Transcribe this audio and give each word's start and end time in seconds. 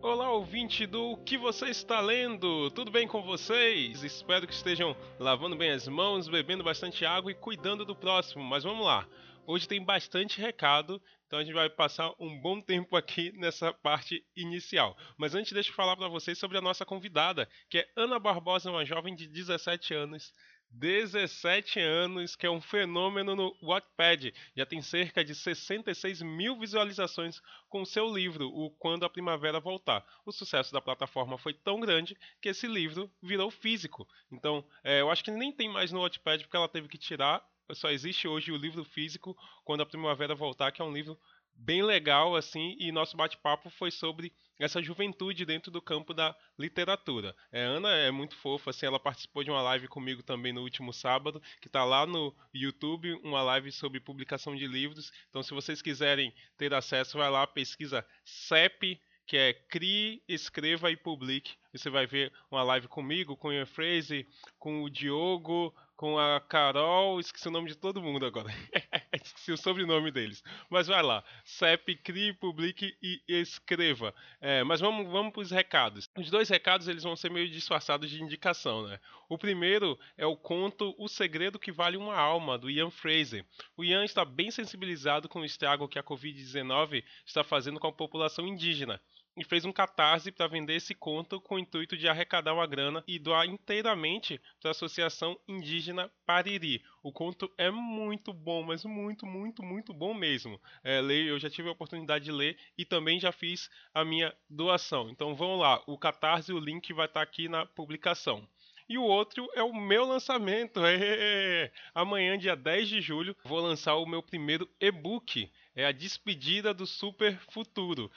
Olá, 0.00 0.30
ouvinte 0.30 0.86
do 0.86 1.16
que 1.16 1.36
você 1.36 1.70
está 1.70 2.00
lendo? 2.00 2.70
Tudo 2.70 2.88
bem 2.88 3.08
com 3.08 3.20
vocês? 3.20 4.04
Espero 4.04 4.46
que 4.46 4.54
estejam 4.54 4.96
lavando 5.18 5.56
bem 5.56 5.72
as 5.72 5.88
mãos, 5.88 6.28
bebendo 6.28 6.62
bastante 6.62 7.04
água 7.04 7.32
e 7.32 7.34
cuidando 7.34 7.84
do 7.84 7.96
próximo. 7.96 8.44
Mas 8.44 8.62
vamos 8.62 8.86
lá. 8.86 9.08
Hoje 9.44 9.66
tem 9.66 9.84
bastante 9.84 10.40
recado, 10.40 11.02
então 11.26 11.40
a 11.40 11.42
gente 11.42 11.52
vai 11.52 11.68
passar 11.68 12.12
um 12.20 12.40
bom 12.40 12.60
tempo 12.60 12.96
aqui 12.96 13.32
nessa 13.32 13.72
parte 13.72 14.24
inicial. 14.36 14.96
Mas 15.16 15.34
antes 15.34 15.50
deixa 15.50 15.70
eu 15.70 15.74
falar 15.74 15.96
para 15.96 16.06
vocês 16.06 16.38
sobre 16.38 16.56
a 16.56 16.62
nossa 16.62 16.86
convidada, 16.86 17.48
que 17.68 17.78
é 17.78 17.88
Ana 17.96 18.20
Barbosa, 18.20 18.70
uma 18.70 18.84
jovem 18.84 19.16
de 19.16 19.26
17 19.26 19.94
anos 19.94 20.32
17 20.70 21.80
anos, 21.80 22.36
que 22.36 22.46
é 22.46 22.50
um 22.50 22.60
fenômeno 22.60 23.34
no 23.34 23.56
Wattpad. 23.62 24.32
Já 24.56 24.66
tem 24.66 24.82
cerca 24.82 25.24
de 25.24 25.34
66 25.34 26.22
mil 26.22 26.58
visualizações 26.58 27.40
com 27.68 27.84
seu 27.84 28.12
livro, 28.12 28.48
o 28.48 28.70
Quando 28.70 29.04
a 29.04 29.10
Primavera 29.10 29.60
Voltar. 29.60 30.04
O 30.24 30.32
sucesso 30.32 30.72
da 30.72 30.80
plataforma 30.80 31.38
foi 31.38 31.54
tão 31.54 31.80
grande 31.80 32.16
que 32.40 32.50
esse 32.50 32.66
livro 32.66 33.10
virou 33.22 33.50
físico. 33.50 34.06
Então, 34.30 34.64
é, 34.84 35.00
eu 35.00 35.10
acho 35.10 35.24
que 35.24 35.30
nem 35.30 35.52
tem 35.52 35.68
mais 35.68 35.90
no 35.90 36.00
Wattpad 36.00 36.44
porque 36.44 36.56
ela 36.56 36.68
teve 36.68 36.88
que 36.88 36.98
tirar. 36.98 37.44
Só 37.72 37.90
existe 37.90 38.26
hoje 38.26 38.50
o 38.50 38.56
livro 38.56 38.82
físico 38.84 39.36
Quando 39.64 39.82
a 39.82 39.86
Primavera 39.86 40.34
Voltar, 40.34 40.72
que 40.72 40.80
é 40.80 40.84
um 40.84 40.92
livro 40.92 41.18
bem 41.54 41.82
legal 41.82 42.36
assim 42.36 42.76
e 42.78 42.92
nosso 42.92 43.16
bate-papo 43.16 43.68
foi 43.68 43.90
sobre 43.90 44.32
essa 44.58 44.82
juventude 44.82 45.44
dentro 45.44 45.70
do 45.70 45.80
campo 45.80 46.12
da 46.12 46.34
literatura. 46.58 47.34
É, 47.52 47.62
Ana 47.62 47.90
é 47.90 48.10
muito 48.10 48.36
fofa, 48.36 48.70
assim, 48.70 48.86
ela 48.86 48.98
participou 48.98 49.44
de 49.44 49.50
uma 49.50 49.62
live 49.62 49.88
comigo 49.88 50.22
também 50.22 50.52
no 50.52 50.62
último 50.62 50.92
sábado, 50.92 51.40
que 51.60 51.68
está 51.68 51.84
lá 51.84 52.06
no 52.06 52.34
YouTube, 52.52 53.12
uma 53.22 53.42
live 53.42 53.70
sobre 53.70 54.00
publicação 54.00 54.56
de 54.56 54.66
livros. 54.66 55.12
Então, 55.28 55.42
se 55.42 55.54
vocês 55.54 55.80
quiserem 55.80 56.34
ter 56.56 56.74
acesso, 56.74 57.18
vai 57.18 57.30
lá, 57.30 57.46
pesquisa 57.46 58.04
CEP, 58.24 59.00
que 59.26 59.36
é 59.36 59.52
Crie, 59.52 60.22
Escreva 60.26 60.90
e 60.90 60.96
Publique. 60.96 61.54
Você 61.72 61.90
vai 61.90 62.06
ver 62.06 62.32
uma 62.50 62.62
live 62.62 62.88
comigo, 62.88 63.36
com 63.36 63.48
o 63.48 63.52
Ian 63.52 63.66
Fraser, 63.66 64.26
com 64.58 64.82
o 64.82 64.88
Diogo, 64.90 65.74
com 65.98 66.16
a 66.16 66.40
Carol, 66.40 67.18
esqueci 67.18 67.48
o 67.48 67.50
nome 67.50 67.68
de 67.68 67.74
todo 67.74 68.00
mundo 68.00 68.24
agora. 68.24 68.48
esqueci 69.20 69.50
o 69.50 69.56
sobrenome 69.56 70.12
deles. 70.12 70.44
Mas 70.70 70.86
vai 70.86 71.02
lá. 71.02 71.24
CEP, 71.44 71.96
crie, 71.96 72.32
publique 72.32 72.96
e 73.02 73.20
escreva. 73.26 74.14
É, 74.40 74.62
mas 74.62 74.78
vamos, 74.78 75.10
vamos 75.10 75.32
para 75.32 75.42
os 75.42 75.50
recados. 75.50 76.08
Os 76.16 76.30
dois 76.30 76.48
recados 76.48 76.86
eles 76.86 77.02
vão 77.02 77.16
ser 77.16 77.32
meio 77.32 77.50
disfarçados 77.50 78.08
de 78.08 78.22
indicação, 78.22 78.86
né? 78.86 79.00
O 79.28 79.36
primeiro 79.36 79.98
é 80.16 80.24
o 80.24 80.36
conto 80.36 80.94
O 80.96 81.08
Segredo 81.08 81.58
que 81.58 81.72
Vale 81.72 81.96
uma 81.96 82.14
Alma, 82.14 82.56
do 82.56 82.70
Ian 82.70 82.90
Fraser. 82.90 83.44
O 83.76 83.84
Ian 83.84 84.04
está 84.04 84.24
bem 84.24 84.52
sensibilizado 84.52 85.28
com 85.28 85.40
o 85.40 85.44
estrago 85.44 85.88
que 85.88 85.98
a 85.98 86.02
Covid-19 86.04 87.02
está 87.26 87.42
fazendo 87.42 87.80
com 87.80 87.88
a 87.88 87.92
população 87.92 88.46
indígena 88.46 89.00
e 89.38 89.44
fez 89.44 89.64
um 89.64 89.72
catarse 89.72 90.32
para 90.32 90.48
vender 90.48 90.74
esse 90.74 90.94
conto 90.94 91.40
com 91.40 91.54
o 91.54 91.58
intuito 91.58 91.96
de 91.96 92.08
arrecadar 92.08 92.52
uma 92.52 92.66
grana 92.66 93.04
e 93.06 93.18
doar 93.18 93.46
inteiramente 93.46 94.40
para 94.60 94.70
a 94.70 94.72
Associação 94.72 95.38
Indígena 95.46 96.10
Pariri. 96.26 96.82
O 97.02 97.12
conto 97.12 97.50
é 97.56 97.70
muito 97.70 98.32
bom, 98.32 98.62
mas 98.64 98.84
muito, 98.84 99.24
muito, 99.24 99.62
muito 99.62 99.94
bom 99.94 100.12
mesmo. 100.12 100.60
É, 100.82 101.00
eu 101.00 101.38
já 101.38 101.48
tive 101.48 101.68
a 101.68 101.72
oportunidade 101.72 102.24
de 102.24 102.32
ler 102.32 102.58
e 102.76 102.84
também 102.84 103.20
já 103.20 103.30
fiz 103.30 103.70
a 103.94 104.04
minha 104.04 104.34
doação. 104.50 105.08
Então 105.08 105.34
vamos 105.34 105.60
lá, 105.60 105.82
o 105.86 105.96
catarse, 105.96 106.52
o 106.52 106.58
link 106.58 106.92
vai 106.92 107.06
estar 107.06 107.20
tá 107.20 107.24
aqui 107.24 107.48
na 107.48 107.64
publicação. 107.64 108.46
E 108.88 108.96
o 108.96 109.02
outro 109.02 109.46
é 109.54 109.62
o 109.62 109.74
meu 109.74 110.06
lançamento. 110.06 110.80
É, 110.84 111.70
amanhã, 111.94 112.38
dia 112.38 112.56
10 112.56 112.88
de 112.88 113.00
julho, 113.02 113.36
vou 113.44 113.60
lançar 113.60 113.96
o 113.96 114.06
meu 114.06 114.22
primeiro 114.22 114.68
e-book. 114.80 115.50
É 115.76 115.84
a 115.84 115.92
despedida 115.92 116.72
do 116.72 116.86
super 116.86 117.38
futuro. 117.50 118.10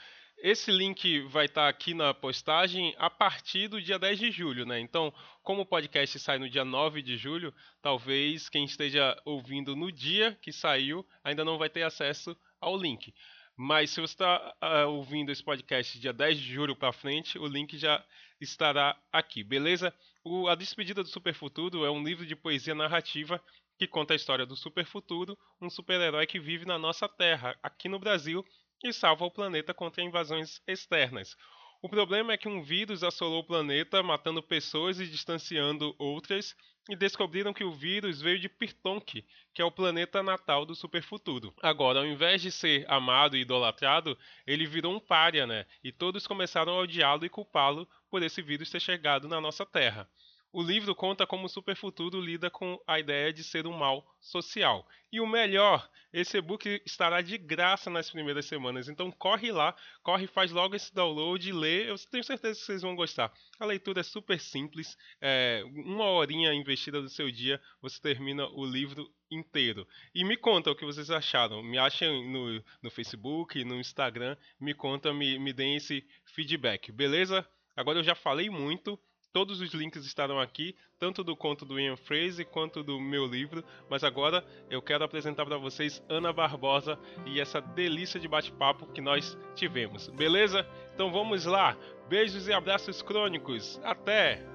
Esse 0.43 0.71
link 0.71 1.21
vai 1.27 1.45
estar 1.45 1.61
tá 1.61 1.69
aqui 1.69 1.93
na 1.93 2.15
postagem 2.15 2.95
a 2.97 3.11
partir 3.11 3.67
do 3.67 3.79
dia 3.79 3.99
10 3.99 4.17
de 4.17 4.31
julho, 4.31 4.65
né? 4.65 4.79
Então, 4.79 5.13
como 5.43 5.61
o 5.61 5.65
podcast 5.65 6.17
sai 6.17 6.39
no 6.39 6.49
dia 6.49 6.65
9 6.65 7.03
de 7.03 7.15
julho, 7.15 7.53
talvez 7.79 8.49
quem 8.49 8.65
esteja 8.65 9.15
ouvindo 9.23 9.75
no 9.75 9.91
dia 9.91 10.35
que 10.41 10.51
saiu 10.51 11.05
ainda 11.23 11.45
não 11.45 11.59
vai 11.59 11.69
ter 11.69 11.83
acesso 11.83 12.35
ao 12.59 12.75
link. 12.75 13.13
Mas 13.55 13.91
se 13.91 14.01
você 14.01 14.13
está 14.15 14.55
uh, 14.63 14.89
ouvindo 14.89 15.31
esse 15.31 15.43
podcast 15.43 15.99
dia 15.99 16.11
10 16.11 16.39
de 16.39 16.53
julho 16.55 16.75
para 16.75 16.91
frente, 16.91 17.37
o 17.37 17.45
link 17.45 17.77
já 17.77 18.03
estará 18.39 18.99
aqui, 19.11 19.43
beleza? 19.43 19.93
O, 20.23 20.47
a 20.47 20.55
Despedida 20.55 21.03
do 21.03 21.09
Superfuturo 21.09 21.85
é 21.85 21.91
um 21.91 22.03
livro 22.03 22.25
de 22.25 22.35
poesia 22.35 22.73
narrativa 22.73 23.39
que 23.77 23.85
conta 23.85 24.13
a 24.13 24.15
história 24.15 24.45
do 24.45 24.55
superfuturo, 24.55 25.37
um 25.61 25.69
super-herói 25.69 26.25
que 26.25 26.39
vive 26.39 26.65
na 26.65 26.79
nossa 26.79 27.07
Terra, 27.07 27.55
aqui 27.63 27.87
no 27.87 27.99
Brasil, 27.99 28.45
e 28.83 28.91
salva 28.91 29.25
o 29.25 29.31
planeta 29.31 29.73
contra 29.73 30.03
invasões 30.03 30.61
externas. 30.67 31.35
O 31.81 31.89
problema 31.89 32.33
é 32.33 32.37
que 32.37 32.47
um 32.47 32.61
vírus 32.61 33.03
assolou 33.03 33.39
o 33.39 33.47
planeta, 33.47 34.03
matando 34.03 34.43
pessoas 34.43 34.99
e 34.99 35.07
distanciando 35.07 35.95
outras, 35.97 36.55
e 36.89 36.95
descobriram 36.95 37.53
que 37.53 37.63
o 37.63 37.71
vírus 37.71 38.21
veio 38.21 38.39
de 38.39 38.47
Pirtonk, 38.47 39.25
que 39.53 39.61
é 39.61 39.65
o 39.65 39.71
planeta 39.71 40.21
natal 40.21 40.65
do 40.65 40.75
superfuturo. 40.75 41.53
Agora, 41.61 41.99
ao 41.99 42.05
invés 42.05 42.41
de 42.41 42.51
ser 42.51 42.85
amado 42.87 43.35
e 43.35 43.41
idolatrado, 43.41 44.17
ele 44.45 44.67
virou 44.67 44.93
um 44.93 44.99
pária, 44.99 45.47
né? 45.47 45.65
E 45.83 45.91
todos 45.91 46.27
começaram 46.27 46.73
a 46.73 46.79
odiá-lo 46.81 47.25
e 47.25 47.29
culpá-lo 47.29 47.87
por 48.09 48.21
esse 48.21 48.41
vírus 48.41 48.69
ter 48.69 48.79
chegado 48.79 49.27
na 49.27 49.41
nossa 49.41 49.65
Terra. 49.65 50.09
O 50.53 50.61
livro 50.61 50.93
conta 50.93 51.25
como 51.25 51.45
o 51.45 51.49
superfuturo 51.49 52.19
lida 52.19 52.49
com 52.49 52.77
a 52.85 52.99
ideia 52.99 53.31
de 53.31 53.41
ser 53.41 53.65
um 53.65 53.71
mal 53.71 54.05
social. 54.19 54.85
E 55.09 55.21
o 55.21 55.25
melhor, 55.25 55.89
esse 56.11 56.37
e-book 56.37 56.81
estará 56.85 57.21
de 57.21 57.37
graça 57.37 57.89
nas 57.89 58.09
primeiras 58.09 58.45
semanas. 58.45 58.89
Então 58.89 59.09
corre 59.11 59.49
lá, 59.49 59.73
corre, 60.03 60.27
faz 60.27 60.51
logo 60.51 60.75
esse 60.75 60.93
download 60.93 61.47
e 61.47 61.53
lê. 61.53 61.89
Eu 61.89 61.97
tenho 62.09 62.23
certeza 62.23 62.59
que 62.59 62.65
vocês 62.65 62.81
vão 62.81 62.97
gostar. 62.97 63.31
A 63.59 63.65
leitura 63.65 64.01
é 64.01 64.03
super 64.03 64.41
simples. 64.41 64.97
É, 65.21 65.63
uma 65.65 66.05
horinha 66.05 66.53
investida 66.53 67.01
do 67.01 67.09
seu 67.09 67.31
dia, 67.31 67.61
você 67.81 68.01
termina 68.01 68.45
o 68.49 68.65
livro 68.65 69.09
inteiro. 69.29 69.87
E 70.13 70.25
me 70.25 70.35
conta 70.35 70.69
o 70.69 70.75
que 70.75 70.85
vocês 70.85 71.09
acharam. 71.09 71.63
Me 71.63 71.77
achem 71.77 72.29
no, 72.29 72.61
no 72.81 72.91
Facebook, 72.91 73.63
no 73.63 73.79
Instagram. 73.79 74.35
Me 74.59 74.73
conta, 74.73 75.13
me, 75.13 75.39
me 75.39 75.53
deem 75.53 75.77
esse 75.77 76.05
feedback, 76.25 76.91
beleza? 76.91 77.47
Agora 77.73 77.99
eu 77.99 78.03
já 78.03 78.15
falei 78.15 78.49
muito. 78.49 78.99
Todos 79.33 79.61
os 79.61 79.73
links 79.73 80.05
estarão 80.05 80.39
aqui, 80.39 80.75
tanto 80.99 81.23
do 81.23 81.35
conto 81.35 81.63
do 81.65 81.79
Ian 81.79 81.95
Fraser 81.95 82.45
quanto 82.45 82.83
do 82.83 82.99
meu 82.99 83.25
livro. 83.25 83.63
Mas 83.89 84.03
agora 84.03 84.45
eu 84.69 84.81
quero 84.81 85.05
apresentar 85.05 85.45
para 85.45 85.57
vocês 85.57 86.03
Ana 86.09 86.33
Barbosa 86.33 86.99
e 87.25 87.39
essa 87.39 87.61
delícia 87.61 88.19
de 88.19 88.27
bate-papo 88.27 88.87
que 88.87 88.99
nós 88.99 89.37
tivemos. 89.55 90.09
Beleza? 90.09 90.67
Então 90.93 91.11
vamos 91.11 91.45
lá. 91.45 91.77
Beijos 92.09 92.47
e 92.47 92.53
abraços 92.53 93.01
crônicos. 93.01 93.79
Até! 93.83 94.50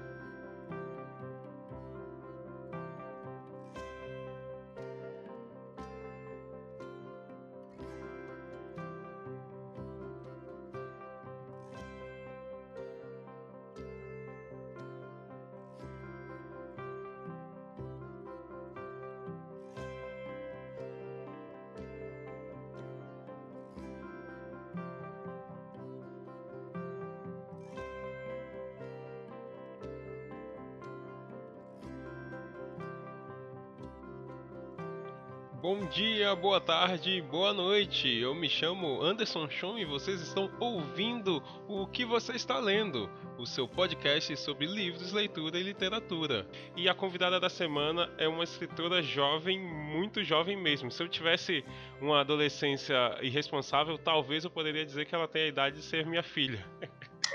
Dia, 36.27 36.35
boa 36.35 36.59
tarde, 36.59 37.21
boa 37.21 37.53
noite. 37.53 38.09
Eu 38.19 38.35
me 38.35 38.49
chamo 38.49 39.01
Anderson 39.01 39.49
Chon 39.49 39.77
e 39.77 39.85
vocês 39.85 40.19
estão 40.21 40.51
ouvindo 40.59 41.41
o 41.69 41.87
que 41.87 42.03
você 42.03 42.33
está 42.33 42.59
lendo, 42.59 43.09
o 43.37 43.45
seu 43.45 43.65
podcast 43.65 44.35
sobre 44.35 44.65
livros, 44.65 45.13
leitura 45.13 45.57
e 45.57 45.63
literatura. 45.63 46.45
E 46.75 46.89
a 46.89 46.93
convidada 46.93 47.39
da 47.39 47.49
semana 47.49 48.09
é 48.17 48.27
uma 48.27 48.43
escritora 48.43 49.01
jovem, 49.01 49.57
muito 49.57 50.21
jovem 50.21 50.57
mesmo. 50.57 50.91
Se 50.91 51.01
eu 51.01 51.07
tivesse 51.07 51.63
uma 52.01 52.19
adolescência 52.19 53.17
irresponsável, 53.21 53.97
talvez 53.97 54.43
eu 54.43 54.51
poderia 54.51 54.85
dizer 54.85 55.05
que 55.05 55.15
ela 55.15 55.29
tem 55.29 55.43
a 55.43 55.47
idade 55.47 55.77
de 55.77 55.83
ser 55.83 56.05
minha 56.05 56.23
filha. 56.23 56.65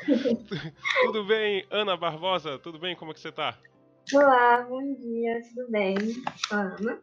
tudo 1.07 1.25
bem, 1.25 1.65
Ana 1.71 1.97
Barbosa? 1.97 2.59
Tudo 2.59 2.79
bem? 2.79 2.95
Como 2.95 3.11
é 3.11 3.15
que 3.15 3.21
você 3.21 3.31
está? 3.31 3.59
Olá, 4.13 4.67
bom 4.69 4.95
dia, 4.95 5.41
tudo 5.55 5.71
bem? 5.71 5.97
Ana. 6.51 7.01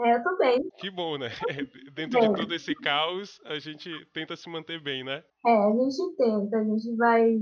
É, 0.00 0.16
eu 0.16 0.22
tô 0.22 0.36
bem. 0.36 0.70
Que 0.78 0.90
bom, 0.90 1.18
né? 1.18 1.28
Dentro 1.94 2.20
de 2.20 2.34
todo 2.34 2.54
esse 2.54 2.74
caos, 2.74 3.40
a 3.44 3.58
gente 3.58 3.90
tenta 4.12 4.36
se 4.36 4.48
manter 4.48 4.80
bem, 4.80 5.04
né? 5.04 5.22
É, 5.46 5.54
a 5.54 5.70
gente 5.70 6.16
tenta, 6.16 6.58
a 6.58 6.64
gente 6.64 6.96
vai 6.96 7.40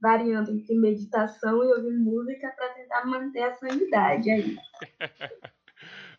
variando 0.00 0.52
entre 0.52 0.78
meditação 0.78 1.64
e 1.64 1.66
ouvir 1.68 1.98
música 1.98 2.52
para 2.56 2.74
tentar 2.74 3.06
manter 3.06 3.42
a 3.42 3.54
sanidade 3.54 4.30
aí. 4.30 4.56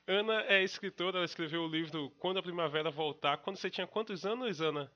Ana 0.08 0.42
é 0.44 0.64
escritora, 0.64 1.18
ela 1.18 1.26
escreveu 1.26 1.64
o 1.64 1.68
livro 1.68 2.10
Quando 2.18 2.40
a 2.40 2.44
Primavera 2.44 2.90
Voltar. 2.90 3.38
Quando 3.38 3.58
você 3.58 3.70
tinha 3.70 3.86
quantos 3.86 4.26
anos, 4.26 4.62
Ana? 4.62 4.90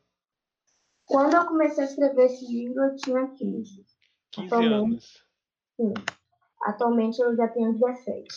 Quando 1.05 1.35
eu 1.35 1.45
comecei 1.45 1.83
a 1.83 1.87
escrever 1.87 2.25
esse 2.25 2.47
livro, 2.47 2.81
eu 2.81 2.95
tinha 2.95 3.27
15. 3.27 3.85
15 4.31 4.47
Atualmente, 4.47 4.73
anos. 4.73 5.25
Sim. 5.75 5.93
Atualmente 6.63 7.19
eu 7.19 7.35
já 7.35 7.47
tenho 7.47 7.73
17. 7.73 8.27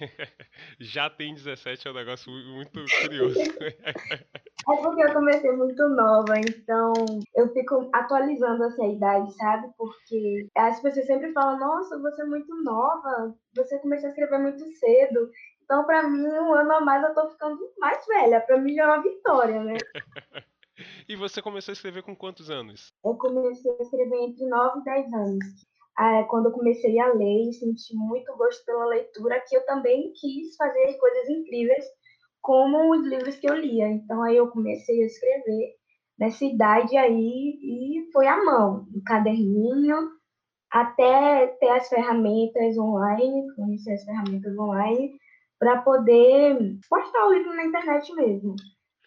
já 0.80 1.10
tem 1.10 1.34
17 1.34 1.86
é 1.86 1.90
um 1.90 1.94
negócio 1.94 2.32
muito 2.32 2.84
curioso. 3.02 3.38
é 3.68 4.76
porque 4.82 5.02
eu 5.02 5.12
comecei 5.12 5.52
muito 5.52 5.88
nova, 5.90 6.38
então 6.38 6.92
eu 7.34 7.52
fico 7.52 7.90
atualizando 7.92 8.64
assim, 8.64 8.86
a 8.86 8.92
idade, 8.92 9.32
sabe? 9.34 9.68
Porque 9.76 10.48
as 10.56 10.80
pessoas 10.80 11.06
sempre 11.06 11.32
falam, 11.32 11.58
nossa, 11.58 11.98
você 12.00 12.22
é 12.22 12.26
muito 12.26 12.54
nova, 12.62 13.34
você 13.54 13.78
começou 13.78 14.06
a 14.06 14.10
escrever 14.10 14.38
muito 14.38 14.64
cedo. 14.78 15.30
Então, 15.62 15.84
para 15.84 16.08
mim, 16.08 16.26
um 16.26 16.54
ano 16.54 16.72
a 16.72 16.80
mais 16.80 17.02
eu 17.02 17.14
tô 17.14 17.28
ficando 17.30 17.58
mais 17.78 18.06
velha. 18.06 18.40
Para 18.40 18.58
mim 18.58 18.74
já 18.74 18.84
é 18.84 18.86
uma 18.86 19.02
vitória, 19.02 19.62
né? 19.62 19.74
e 21.08 21.16
você 21.16 21.42
começou 21.42 21.72
a 21.72 21.74
escrever 21.74 22.02
com 22.02 22.16
quantos 22.16 22.50
anos? 22.50 22.92
Eu 23.04 23.16
comecei 23.16 23.70
a 23.72 23.82
escrever 23.82 24.16
entre 24.16 24.46
9 24.46 24.80
e 24.80 24.84
10 24.84 25.12
anos 25.12 25.66
quando 26.28 26.46
eu 26.46 26.52
comecei 26.52 26.98
a 26.98 27.12
ler 27.12 27.48
e 27.48 27.52
senti 27.54 27.94
muito 27.96 28.36
gosto 28.36 28.64
pela 28.64 28.86
leitura, 28.86 29.42
que 29.46 29.56
eu 29.56 29.64
também 29.64 30.12
quis 30.12 30.54
fazer 30.56 30.94
coisas 30.98 31.28
incríveis 31.30 31.84
como 32.42 32.94
os 32.94 33.06
livros 33.06 33.36
que 33.36 33.48
eu 33.48 33.54
lia. 33.54 33.88
Então 33.88 34.22
aí 34.22 34.36
eu 34.36 34.48
comecei 34.48 35.02
a 35.02 35.06
escrever 35.06 35.74
nessa 36.18 36.44
idade 36.44 36.96
aí 36.96 37.58
e 37.62 38.10
foi 38.12 38.26
à 38.26 38.42
mão, 38.44 38.86
no 38.92 39.02
caderninho, 39.04 39.96
até 40.70 41.46
ter 41.58 41.70
as 41.70 41.88
ferramentas 41.88 42.76
online, 42.78 43.54
conhecer 43.54 43.94
as 43.94 44.04
ferramentas 44.04 44.56
online, 44.58 45.18
para 45.58 45.80
poder 45.82 46.78
postar 46.88 47.26
o 47.26 47.32
livro 47.32 47.54
na 47.54 47.64
internet 47.64 48.14
mesmo. 48.14 48.54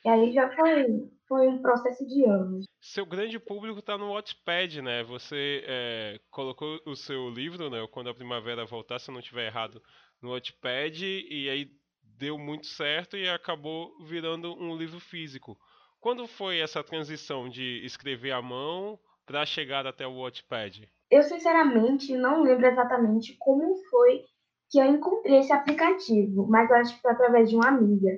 E 0.03 0.09
aí 0.09 0.31
já 0.31 0.49
foi 0.55 0.85
foi 1.29 1.47
um 1.47 1.61
processo 1.61 2.05
de 2.05 2.25
anos. 2.25 2.65
Seu 2.81 3.05
grande 3.05 3.39
público 3.39 3.79
está 3.79 3.97
no 3.97 4.11
Wattpad, 4.11 4.81
né? 4.81 5.03
Você 5.03 5.63
é, 5.65 6.19
colocou 6.31 6.79
o 6.87 6.95
seu 6.95 7.29
livro, 7.29 7.69
né? 7.69 7.87
Quando 7.91 8.09
a 8.09 8.15
Primavera 8.15 8.65
voltar, 8.65 8.99
se 8.99 9.09
eu 9.09 9.13
não 9.13 9.19
estiver 9.19 9.45
errado, 9.45 9.81
no 10.21 10.31
Wattpad 10.31 11.05
e 11.05 11.49
aí 11.49 11.71
deu 12.17 12.37
muito 12.37 12.65
certo 12.65 13.15
e 13.15 13.29
acabou 13.29 13.95
virando 14.03 14.53
um 14.55 14.75
livro 14.75 14.99
físico. 14.99 15.57
Quando 15.99 16.27
foi 16.27 16.59
essa 16.59 16.83
transição 16.83 17.47
de 17.47 17.85
escrever 17.85 18.31
à 18.31 18.41
mão 18.41 18.99
para 19.25 19.45
chegar 19.45 19.85
até 19.85 20.07
o 20.07 20.21
Wattpad? 20.21 20.89
Eu 21.11 21.23
sinceramente 21.23 22.15
não 22.15 22.41
lembro 22.41 22.65
exatamente 22.65 23.35
como 23.37 23.75
foi 23.89 24.23
que 24.69 24.79
eu 24.79 24.85
encontrei 24.85 25.39
esse 25.39 25.51
aplicativo, 25.51 26.47
mas 26.47 26.69
eu 26.69 26.75
acho 26.77 26.95
que 26.95 27.01
foi 27.01 27.11
através 27.11 27.49
de 27.49 27.55
uma 27.55 27.67
amiga. 27.67 28.09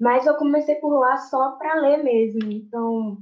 Mas 0.00 0.26
eu 0.26 0.36
comecei 0.36 0.74
por 0.76 0.98
lá 0.98 1.16
só 1.16 1.52
para 1.52 1.74
ler 1.80 2.02
mesmo. 2.02 2.50
Então, 2.50 3.18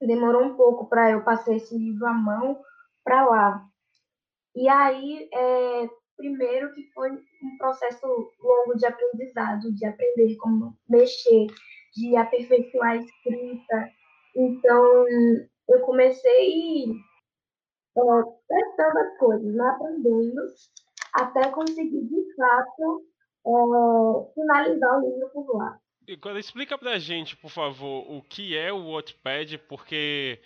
demorou 0.00 0.44
um 0.44 0.56
pouco 0.56 0.88
para 0.88 1.10
eu 1.10 1.24
passar 1.24 1.54
esse 1.54 1.76
livro 1.76 2.06
à 2.06 2.12
mão 2.12 2.60
para 3.04 3.26
lá. 3.26 3.64
E 4.54 4.68
aí, 4.68 5.28
é, 5.32 5.88
primeiro 6.16 6.72
que 6.74 6.90
foi 6.92 7.12
um 7.12 7.58
processo 7.58 8.06
longo 8.40 8.76
de 8.76 8.86
aprendizado, 8.86 9.72
de 9.72 9.86
aprender 9.86 10.36
como 10.36 10.76
mexer, 10.88 11.46
de 11.94 12.16
aperfeiçoar 12.16 12.90
a 12.90 12.96
escrita. 12.96 13.90
Então, 14.36 15.04
eu 15.68 15.80
comecei 15.82 16.90
é, 17.96 18.00
testando 18.48 18.98
as 18.98 19.18
coisas, 19.18 19.54
né? 19.54 19.64
aprendendo, 19.68 20.42
até 21.14 21.50
conseguir, 21.50 22.04
de 22.04 22.34
fato, 22.34 23.04
é, 23.46 24.34
finalizar 24.34 24.98
o 24.98 25.08
livro 25.08 25.30
por 25.30 25.56
lá. 25.56 25.78
Agora 26.10 26.40
explica 26.40 26.78
pra 26.78 26.98
gente, 26.98 27.36
por 27.36 27.50
favor, 27.50 28.10
o 28.10 28.22
que 28.22 28.56
é 28.56 28.72
o 28.72 28.92
Wattpad, 28.92 29.58
porque 29.68 30.40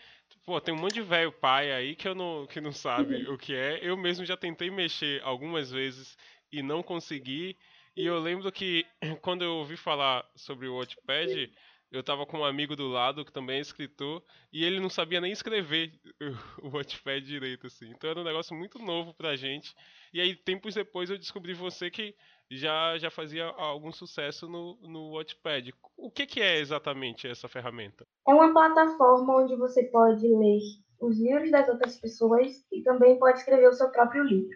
pô, 0.45 0.61
tem 0.61 0.75
um 0.75 0.79
monte 0.79 0.95
de 0.95 1.03
velho 1.03 1.31
pai 1.31 1.71
aí 1.71 1.95
que 1.95 2.09
eu 2.09 2.15
não 2.17 2.47
que 2.49 2.61
não 2.61 2.73
sabe 2.73 3.29
o 3.29 3.39
que 3.39 3.55
é. 3.55 3.79
Eu 3.81 3.97
mesmo 3.97 4.25
já 4.25 4.37
tentei 4.37 4.71
mexer 4.71 5.23
algumas 5.23 5.71
vezes 5.71 6.17
e 6.51 6.63
não 6.63 6.83
consegui. 6.83 7.57
E 7.97 8.05
eu 8.05 8.19
lembro 8.19 8.51
que 8.51 8.85
quando 9.23 9.43
eu 9.45 9.57
ouvi 9.59 9.77
falar 9.77 10.29
sobre 10.35 10.67
o 10.67 10.79
Wattpad, 10.79 11.53
eu 11.93 12.03
tava 12.03 12.27
com 12.27 12.39
um 12.39 12.45
amigo 12.45 12.75
do 12.75 12.89
lado 12.89 13.25
que 13.25 13.31
também 13.31 13.59
é 13.59 13.61
escritor 13.61 14.25
e 14.53 14.65
ele 14.65 14.81
não 14.81 14.89
sabia 14.89 15.21
nem 15.21 15.31
escrever 15.31 15.93
o 16.63 16.71
Wattpad 16.71 17.25
direito 17.25 17.69
assim. 17.69 17.91
Então 17.91 18.11
era 18.11 18.21
um 18.21 18.25
negócio 18.25 18.57
muito 18.57 18.79
novo 18.81 19.15
pra 19.15 19.37
gente. 19.37 19.75
E 20.13 20.21
aí 20.21 20.35
tempos 20.35 20.75
depois 20.75 21.09
eu 21.09 21.19
descobri 21.19 21.55
você 21.55 21.89
que 21.89 22.17
já, 22.57 22.99
já 22.99 23.11
fazia 23.11 23.47
algum 23.47 23.91
sucesso 23.93 24.49
no, 24.49 24.77
no 24.83 25.15
Wattpad. 25.15 25.75
O 25.97 26.11
que, 26.11 26.27
que 26.27 26.41
é 26.41 26.59
exatamente 26.59 27.27
essa 27.27 27.49
ferramenta? 27.49 28.07
É 28.29 28.35
uma 28.35 28.53
plataforma 28.53 29.43
onde 29.43 29.57
você 29.57 29.85
pode 29.85 30.27
ler 30.27 30.61
os 31.01 31.19
livros 31.19 31.51
das 31.51 31.69
outras 31.69 31.99
pessoas 31.99 32.65
e 32.71 32.83
também 32.83 33.19
pode 33.19 33.39
escrever 33.39 33.69
o 33.69 33.73
seu 33.73 33.91
próprio 33.91 34.23
livro. 34.23 34.55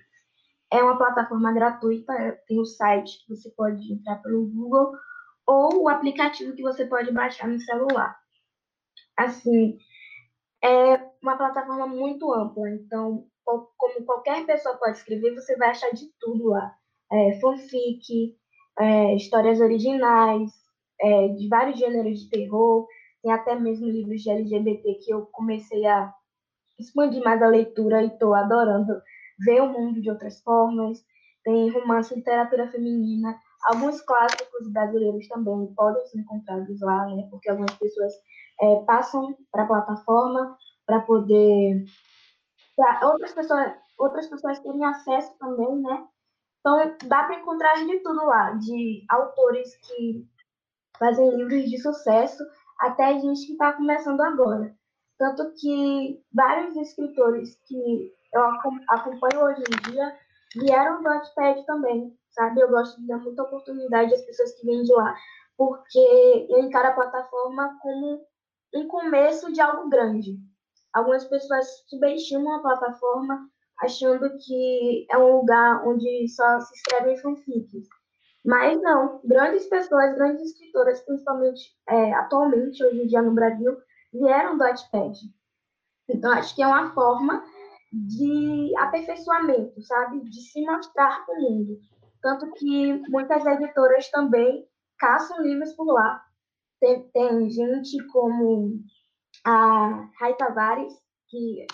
É 0.71 0.83
uma 0.83 0.99
plataforma 0.99 1.53
gratuita, 1.53 2.13
tem 2.47 2.61
o 2.61 2.65
site 2.65 3.25
que 3.25 3.35
você 3.35 3.51
pode 3.51 3.93
entrar 3.93 4.17
pelo 4.17 4.47
Google 4.47 4.93
ou 5.47 5.85
o 5.85 5.89
aplicativo 5.89 6.55
que 6.55 6.63
você 6.63 6.85
pode 6.87 7.13
baixar 7.13 7.49
no 7.49 7.61
celular. 7.61 8.17
Assim, 9.17 9.79
é 10.63 10.97
uma 11.23 11.37
plataforma 11.37 11.87
muito 11.87 12.33
ampla, 12.33 12.69
então, 12.71 13.27
como 13.45 14.05
qualquer 14.05 14.45
pessoa 14.45 14.77
pode 14.77 14.99
escrever, 14.99 15.35
você 15.35 15.57
vai 15.57 15.71
achar 15.71 15.91
de 15.91 16.11
tudo 16.19 16.49
lá 16.49 16.77
é, 17.13 17.41
fanfic, 17.41 18.37
é, 18.79 19.15
histórias 19.15 19.61
originais, 19.61 20.51
é, 21.01 21.29
de 21.29 21.49
vários 21.49 21.79
gêneros 21.79 22.21
de 22.21 22.31
terror, 22.31 22.87
tem 23.23 23.33
até 23.33 23.55
mesmo 23.55 23.87
livros 23.87 24.23
de 24.23 24.31
LGBT 24.31 24.95
que 25.05 25.13
eu 25.13 25.27
comecei 25.27 25.87
a 25.87 26.13
expandir 26.79 27.23
mais 27.23 27.43
a 27.43 27.49
leitura 27.49 28.03
e 28.03 28.07
estou 28.07 28.35
adorando 28.35 29.01
ver 29.45 29.63
o 29.63 29.73
mundo 29.73 30.01
de 30.01 30.11
outras 30.11 30.41
formas. 30.43 31.05
Tem 31.45 31.71
romance, 31.71 32.15
literatura 32.15 32.71
feminina, 32.71 33.39
alguns 33.65 34.01
clássicos 34.03 34.71
brasileiros 34.73 35.29
também 35.29 35.73
podem 35.75 36.05
ser 36.07 36.19
encontrados 36.19 36.81
lá, 36.81 37.07
né? 37.07 37.27
Porque 37.31 37.49
algumas 37.49 37.75
pessoas 37.75 38.13
é, 38.61 38.77
passam 38.85 39.37
para 39.53 39.65
a 39.65 39.67
plataforma 39.67 40.57
para 40.87 41.01
poder 41.01 41.85
pra 42.77 43.01
outras 43.11 43.33
pessoas 43.33 43.73
outras 43.99 44.27
pessoas 44.29 44.61
terem 44.61 44.85
acesso 44.85 45.33
também, 45.39 45.81
né? 45.81 46.07
Então, 46.67 46.97
dá 47.05 47.23
para 47.23 47.37
encontrar 47.37 47.75
de 47.75 48.01
tudo 48.01 48.27
lá, 48.27 48.51
de 48.55 49.05
autores 49.09 49.77
que 49.77 50.27
fazem 50.99 51.37
livros 51.37 51.71
de 51.71 51.81
sucesso 51.81 52.43
até 52.81 53.21
gente 53.21 53.47
que 53.47 53.53
está 53.53 53.75
começando 53.75 54.21
agora. 54.21 54.75
Tanto 55.17 55.53
que 55.53 56.21
vários 56.35 56.75
escritores 56.75 57.57
que 57.69 58.13
eu 58.35 58.43
acompanho 58.89 59.45
hoje 59.45 59.63
em 59.63 59.93
dia 59.93 60.19
vieram 60.57 61.05
do 61.05 61.09
Wattpad 61.09 61.65
também, 61.67 62.19
sabe? 62.31 62.61
Eu 62.61 62.69
gosto 62.69 63.01
de 63.01 63.07
dar 63.07 63.19
muita 63.19 63.45
oportunidade 63.45 64.13
às 64.13 64.23
pessoas 64.23 64.53
que 64.59 64.67
vêm 64.67 64.83
de 64.83 64.93
lá, 64.93 65.15
porque 65.57 66.49
eu 66.51 66.59
encaro 66.59 66.89
a 66.89 66.95
plataforma 66.95 67.79
como 67.81 68.27
um 68.75 68.89
começo 68.89 69.53
de 69.53 69.61
algo 69.61 69.89
grande. 69.89 70.37
Algumas 70.93 71.25
pessoas 71.27 71.85
subestimam 71.87 72.55
a 72.55 72.63
plataforma 72.63 73.49
achando 73.81 74.31
que 74.39 75.07
é 75.11 75.19
um 75.19 75.39
lugar 75.39 75.87
onde 75.87 76.29
só 76.29 76.61
se 76.61 76.75
escrevem 76.75 77.17
fanfics. 77.19 77.89
Mas 78.45 78.81
não, 78.81 79.21
grandes 79.25 79.67
pessoas, 79.69 80.15
grandes 80.15 80.53
escritoras, 80.53 81.01
principalmente 81.01 81.63
é, 81.89 82.13
atualmente, 82.15 82.85
hoje 82.85 83.03
em 83.03 83.07
dia 83.07 83.21
no 83.21 83.35
Brasil, 83.35 83.77
vieram 84.13 84.57
do 84.57 84.63
Wattpad. 84.63 85.19
Então, 86.09 86.33
acho 86.33 86.55
que 86.55 86.63
é 86.63 86.67
uma 86.67 86.95
forma 86.95 87.45
de 87.93 88.73
aperfeiçoamento, 88.79 89.83
sabe? 89.83 90.21
De 90.21 90.41
se 90.41 90.65
mostrar 90.65 91.27
para 91.27 91.35
o 91.35 91.43
mundo. 91.43 91.79
Tanto 92.23 92.53
que 92.53 93.03
muitas 93.09 93.45
editoras 93.45 94.09
também 94.11 94.67
caçam 94.99 95.43
livros 95.43 95.73
por 95.73 95.93
lá. 95.93 96.23
Tem, 96.81 97.09
tem 97.11 97.51
gente 97.51 98.05
como 98.09 98.81
a 99.45 100.09
Rai 100.19 100.35
Tavares, 100.37 100.93
que 101.29 101.67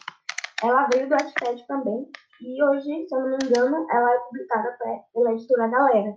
ela 0.62 0.88
veio 0.92 1.08
do 1.08 1.14
Wattpad 1.14 1.66
também. 1.66 2.08
E 2.40 2.62
hoje, 2.62 3.06
se 3.06 3.14
eu 3.14 3.20
não 3.20 3.38
me 3.38 3.44
engano, 3.44 3.86
ela 3.90 4.14
é 4.14 4.18
publicada 4.18 4.76
pela 5.12 5.32
editora 5.32 5.68
Galera. 5.68 6.16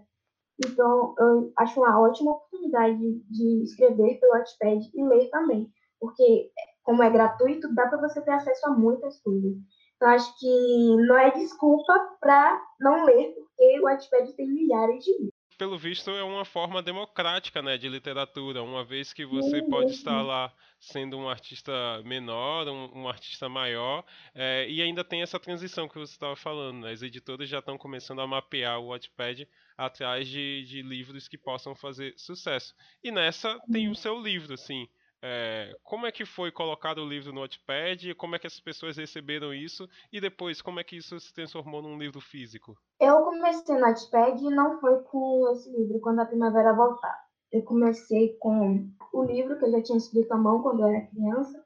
Então, 0.66 1.14
eu 1.20 1.52
acho 1.58 1.80
uma 1.80 2.00
ótima 2.00 2.32
oportunidade 2.32 3.20
de 3.30 3.64
escrever 3.64 4.20
pelo 4.20 4.34
Wattpad 4.34 4.92
e 4.94 5.04
ler 5.04 5.30
também. 5.30 5.70
Porque, 6.00 6.50
como 6.84 7.04
é 7.04 7.10
gratuito, 7.10 7.74
dá 7.76 7.88
para 7.88 8.00
você 8.00 8.22
ter 8.22 8.32
acesso 8.32 8.68
a 8.68 8.72
muitas 8.72 9.22
coisas. 9.22 9.54
Então, 9.96 10.10
acho 10.10 10.40
que 10.40 10.96
não 11.08 11.18
é 11.18 11.32
desculpa 11.32 11.94
para 12.20 12.62
não 12.80 13.06
ler, 13.06 13.34
porque 13.34 13.80
o 13.80 13.84
Wattpad 13.84 14.34
tem 14.34 14.48
milhares 14.48 15.04
de 15.04 15.12
livros 15.12 15.35
pelo 15.58 15.78
visto, 15.78 16.10
é 16.12 16.24
uma 16.24 16.46
forma 16.46 16.82
democrática 16.82 17.62
né, 17.62 17.78
de 17.78 17.90
literatura, 17.90 18.62
uma 18.62 18.84
vez 18.84 19.14
que 19.14 19.26
você 19.26 19.62
pode 19.64 19.92
estar 19.92 20.22
lá 20.22 20.54
sendo 20.80 21.18
um 21.18 21.28
artista 21.28 21.72
menor, 22.04 22.68
um, 22.68 23.02
um 23.02 23.10
artista 23.10 23.50
maior, 23.50 24.04
é, 24.34 24.70
e 24.70 24.82
ainda 24.82 25.04
tem 25.04 25.22
essa 25.22 25.40
transição 25.40 25.88
que 25.88 25.98
você 25.98 26.14
estava 26.14 26.36
falando. 26.36 26.82
Né? 26.82 26.92
As 26.92 27.02
editoras 27.02 27.50
já 27.50 27.60
estão 27.60 27.78
começando 27.78 28.22
a 28.22 28.28
mapear 28.28 28.80
o 28.80 28.90
Wattpad 28.90 29.48
atrás 29.78 30.28
de, 30.28 30.64
de 30.66 30.82
livros 30.82 31.28
que 31.28 31.38
possam 31.38 31.76
fazer 31.76 32.14
sucesso. 32.18 32.76
E 33.04 33.12
nessa 33.12 33.60
tem 33.72 33.90
o 33.90 33.96
seu 33.96 34.22
livro, 34.22 34.54
assim. 34.54 34.88
É, 35.28 35.76
como 35.82 36.06
é 36.06 36.12
que 36.12 36.24
foi 36.24 36.52
colocado 36.52 37.00
o 37.00 37.10
livro 37.10 37.34
no 37.34 37.42
Notepad? 37.42 38.14
Como 38.14 38.36
é 38.36 38.40
que 38.40 38.46
as 38.46 38.60
pessoas 38.60 38.96
receberam 38.96 39.52
isso? 39.52 39.90
E 40.14 40.22
depois, 40.22 40.62
como 40.62 40.80
é 40.80 40.84
que 40.84 40.98
isso 40.98 41.20
se 41.20 41.34
transformou 41.34 41.82
num 41.82 41.98
livro 41.98 42.22
físico? 42.22 42.78
Eu 43.00 43.24
comecei 43.24 43.74
no 43.74 43.88
Notepad 43.88 44.40
e 44.40 44.50
não 44.52 44.80
foi 44.80 45.02
com 45.02 45.52
esse 45.52 45.68
livro, 45.72 46.00
Quando 46.00 46.20
a 46.20 46.26
Primavera 46.26 46.76
Voltar. 46.76 47.20
Eu 47.52 47.64
comecei 47.64 48.38
com 48.38 48.88
o 49.14 49.24
livro 49.24 49.58
que 49.58 49.66
eu 49.66 49.72
já 49.72 49.82
tinha 49.82 49.98
escrito 49.98 50.32
à 50.32 50.38
mão 50.38 50.62
quando 50.62 50.82
eu 50.82 50.90
era 50.90 51.08
criança. 51.08 51.66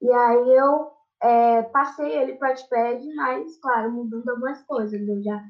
E 0.00 0.08
aí 0.08 0.56
eu 0.56 0.92
é, 1.20 1.62
passei 1.64 2.16
ele 2.16 2.36
para 2.36 2.50
o 2.50 2.54
Notepad, 2.54 3.14
mas, 3.16 3.58
claro, 3.58 3.90
mudando 3.90 4.28
algumas 4.28 4.62
coisas. 4.62 5.08
Eu 5.08 5.20
já 5.24 5.42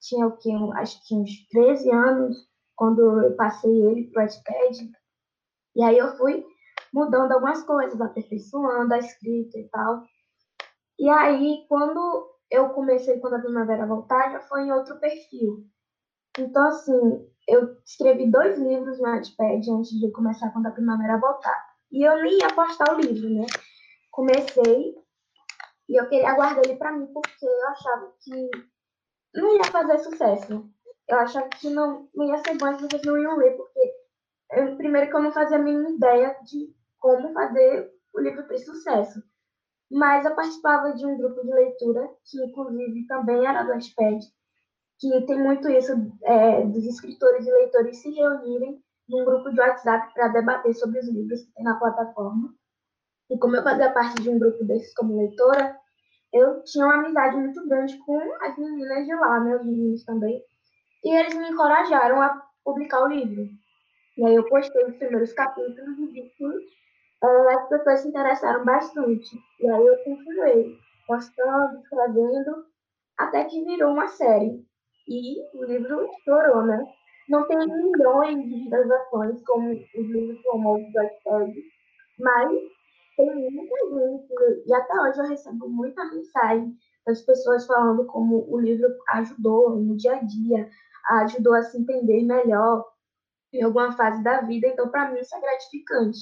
tinha 0.00 0.26
o 0.26 0.34
que? 0.38 0.50
Acho 0.76 1.06
que 1.06 1.14
uns 1.14 1.46
13 1.50 1.90
anos 1.90 2.48
quando 2.74 3.22
eu 3.22 3.36
passei 3.36 3.82
ele 3.82 4.04
para 4.04 4.22
o 4.22 4.24
Notepad. 4.24 4.90
E 5.74 5.82
aí 5.82 5.98
eu 5.98 6.16
fui 6.16 6.55
mudando 6.92 7.32
algumas 7.32 7.62
coisas, 7.62 8.00
aperfeiçoando 8.00 8.94
a 8.94 8.98
escrita 8.98 9.58
e 9.58 9.68
tal. 9.68 10.02
E 10.98 11.08
aí, 11.08 11.64
quando 11.68 12.30
eu 12.50 12.70
comecei, 12.70 13.18
quando 13.20 13.34
a 13.34 13.40
Primavera 13.40 13.86
Voltar, 13.86 14.32
já 14.32 14.40
foi 14.40 14.62
em 14.62 14.72
outro 14.72 14.98
perfil. 14.98 15.66
Então, 16.38 16.68
assim, 16.68 17.28
eu 17.48 17.76
escrevi 17.84 18.30
dois 18.30 18.58
livros 18.58 18.98
no 18.98 19.14
Notepad 19.14 19.70
antes 19.70 19.90
de 19.98 20.10
começar 20.12 20.50
quando 20.50 20.66
a 20.66 20.72
Primavera 20.72 21.18
Voltar. 21.18 21.66
E 21.90 22.02
eu 22.06 22.22
nem 22.22 22.38
ia 22.38 22.52
postar 22.54 22.94
o 22.94 23.00
livro, 23.00 23.28
né? 23.30 23.46
Comecei 24.10 24.94
e 25.88 26.00
eu 26.00 26.08
queria 26.08 26.34
guardar 26.34 26.64
ele 26.64 26.76
para 26.76 26.92
mim 26.92 27.06
porque 27.12 27.46
eu 27.46 27.68
achava 27.68 28.12
que 28.20 28.50
não 29.34 29.56
ia 29.56 29.64
fazer 29.64 29.98
sucesso. 29.98 30.68
Eu 31.08 31.18
achava 31.18 31.48
que 31.48 31.70
não, 31.70 32.08
não 32.14 32.26
ia 32.26 32.38
ser 32.38 32.56
bom, 32.56 32.66
as 32.66 32.80
pessoas 32.80 33.02
não 33.02 33.18
iam 33.18 33.36
ler, 33.36 33.56
porque 33.56 33.94
eu, 34.52 34.76
primeiro 34.76 35.08
que 35.08 35.16
eu 35.16 35.22
não 35.22 35.32
fazia 35.32 35.56
a 35.56 35.62
mínima 35.62 35.90
ideia 35.90 36.36
de 36.44 36.74
como 36.98 37.32
fazer 37.32 37.90
o 38.14 38.20
livro 38.20 38.46
ter 38.46 38.58
sucesso. 38.58 39.22
Mas 39.90 40.24
eu 40.24 40.34
participava 40.34 40.92
de 40.92 41.06
um 41.06 41.16
grupo 41.16 41.42
de 41.42 41.52
leitura, 41.52 42.08
que 42.24 42.44
inclusive 42.44 43.06
também 43.06 43.46
era 43.46 43.62
do 43.62 43.72
Asped, 43.72 44.24
que 44.98 45.26
tem 45.26 45.38
muito 45.42 45.68
isso 45.68 45.92
é, 46.24 46.62
dos 46.66 46.84
escritores 46.84 47.46
e 47.46 47.50
leitores 47.50 48.00
se 48.00 48.10
reunirem 48.10 48.82
num 49.08 49.24
grupo 49.24 49.50
de 49.50 49.60
WhatsApp 49.60 50.12
para 50.12 50.28
debater 50.28 50.74
sobre 50.74 50.98
os 50.98 51.08
livros 51.08 51.42
que 51.42 51.52
tem 51.52 51.64
na 51.64 51.78
plataforma. 51.78 52.52
E 53.30 53.38
como 53.38 53.56
eu 53.56 53.62
fazia 53.62 53.92
parte 53.92 54.22
de 54.22 54.30
um 54.30 54.38
grupo 54.38 54.64
desses 54.64 54.92
como 54.94 55.16
leitora, 55.16 55.78
eu 56.32 56.62
tinha 56.64 56.84
uma 56.84 56.96
amizade 56.96 57.36
muito 57.36 57.66
grande 57.68 57.96
com 57.98 58.20
as 58.42 58.56
meninas 58.58 59.06
de 59.06 59.14
lá, 59.14 59.40
meus 59.40 59.64
meninos 59.64 60.04
também. 60.04 60.42
E 61.04 61.14
eles 61.14 61.34
me 61.34 61.50
encorajaram 61.50 62.20
a 62.20 62.42
publicar 62.64 63.04
o 63.04 63.08
livro. 63.08 63.48
E 64.16 64.24
aí 64.24 64.34
eu 64.34 64.48
postei 64.48 64.84
os 64.84 64.96
primeiros 64.96 65.32
capítulos 65.34 65.98
e 65.98 66.06
vi 66.06 66.22
que 66.36 66.46
uh, 66.46 67.48
as 67.50 67.68
pessoas 67.68 68.00
se 68.00 68.08
interessaram 68.08 68.64
bastante. 68.64 69.36
E 69.60 69.68
aí 69.68 69.86
eu 69.86 69.96
continuei 70.04 70.78
postando, 71.06 71.78
escrevendo, 71.80 72.66
até 73.18 73.44
que 73.44 73.64
virou 73.64 73.92
uma 73.92 74.08
série. 74.08 74.64
E 75.08 75.56
o 75.56 75.64
livro 75.64 76.06
estourou, 76.06 76.64
né? 76.64 76.82
Não 77.28 77.46
tem 77.46 77.58
milhões 77.58 78.42
de 78.44 78.64
visualizações 78.64 79.42
como 79.44 79.70
os 79.70 80.06
livros 80.06 80.40
famosos 80.42 80.92
do 80.92 81.02
iPad, 81.02 81.54
mas 82.18 82.50
tem 83.16 83.50
muita 83.50 83.76
gente, 83.88 84.62
e 84.66 84.74
até 84.74 85.00
hoje 85.00 85.20
eu 85.20 85.26
recebo 85.26 85.68
muita 85.68 86.04
mensagem 86.04 86.76
das 87.06 87.22
pessoas 87.22 87.66
falando 87.66 88.04
como 88.06 88.46
o 88.48 88.60
livro 88.60 88.88
ajudou 89.10 89.76
no 89.76 89.96
dia 89.96 90.16
a 90.16 90.22
dia, 90.22 90.68
ajudou 91.22 91.54
a 91.54 91.62
se 91.62 91.78
entender 91.78 92.22
melhor 92.24 92.84
em 93.52 93.62
alguma 93.62 93.92
fase 93.92 94.22
da 94.22 94.42
vida. 94.42 94.68
Então, 94.68 94.88
para 94.88 95.10
mim, 95.10 95.20
isso 95.20 95.34
é 95.34 95.40
gratificante, 95.40 96.18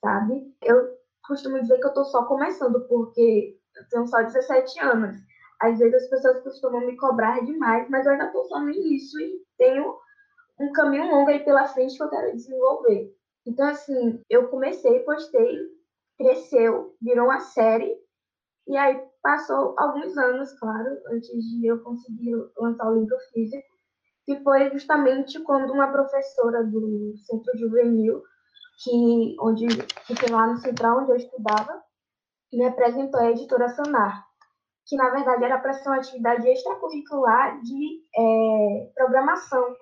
sabe? 0.00 0.54
Eu 0.62 0.96
costumo 1.26 1.60
dizer 1.60 1.78
que 1.78 1.84
eu 1.84 1.90
estou 1.90 2.04
só 2.04 2.24
começando, 2.24 2.86
porque 2.88 3.58
eu 3.76 3.88
tenho 3.90 4.06
só 4.06 4.22
17 4.22 4.80
anos. 4.80 5.16
Às 5.60 5.78
vezes 5.78 6.02
as 6.02 6.10
pessoas 6.10 6.42
costumam 6.42 6.86
me 6.86 6.96
cobrar 6.96 7.44
demais, 7.44 7.88
mas 7.88 8.06
eu 8.06 8.12
ainda 8.12 8.26
estou 8.26 8.44
só 8.44 8.60
no 8.60 8.70
início 8.70 9.18
e 9.20 9.42
tenho 9.58 9.96
um 10.60 10.72
caminho 10.72 11.10
longo 11.10 11.30
aí 11.30 11.44
pela 11.44 11.66
frente 11.68 11.96
que 11.96 12.02
eu 12.02 12.10
quero 12.10 12.36
desenvolver. 12.36 13.14
Então, 13.46 13.66
assim, 13.68 14.20
eu 14.28 14.48
comecei, 14.48 15.00
postei, 15.00 15.58
cresceu, 16.18 16.94
virou 17.00 17.26
uma 17.26 17.40
série, 17.40 17.96
e 18.66 18.76
aí 18.76 19.00
passou 19.22 19.74
alguns 19.78 20.16
anos, 20.18 20.52
claro, 20.58 20.98
antes 21.08 21.30
de 21.30 21.66
eu 21.66 21.80
conseguir 21.82 22.34
lançar 22.58 22.90
o 22.90 22.98
livro 22.98 23.16
físico 23.32 23.75
que 24.26 24.42
foi 24.42 24.68
justamente 24.70 25.40
quando 25.44 25.72
uma 25.72 25.92
professora 25.92 26.64
do 26.64 27.14
Centro 27.18 27.56
Juvenil, 27.56 28.20
que, 28.82 29.36
onde, 29.40 29.68
que 29.68 30.16
foi 30.16 30.28
lá 30.28 30.48
no 30.48 30.58
Central, 30.58 30.98
onde 30.98 31.12
eu 31.12 31.16
estudava, 31.16 31.80
me 32.52 32.64
apresentou 32.66 33.20
a 33.20 33.30
editora 33.30 33.68
Sanar, 33.68 34.24
que 34.84 34.96
na 34.96 35.10
verdade 35.10 35.44
era 35.44 35.58
para 35.58 35.74
ser 35.74 35.88
uma 35.88 35.98
atividade 35.98 36.48
extracurricular 36.48 37.60
de 37.62 38.02
é, 38.16 38.90
programação. 38.96 39.76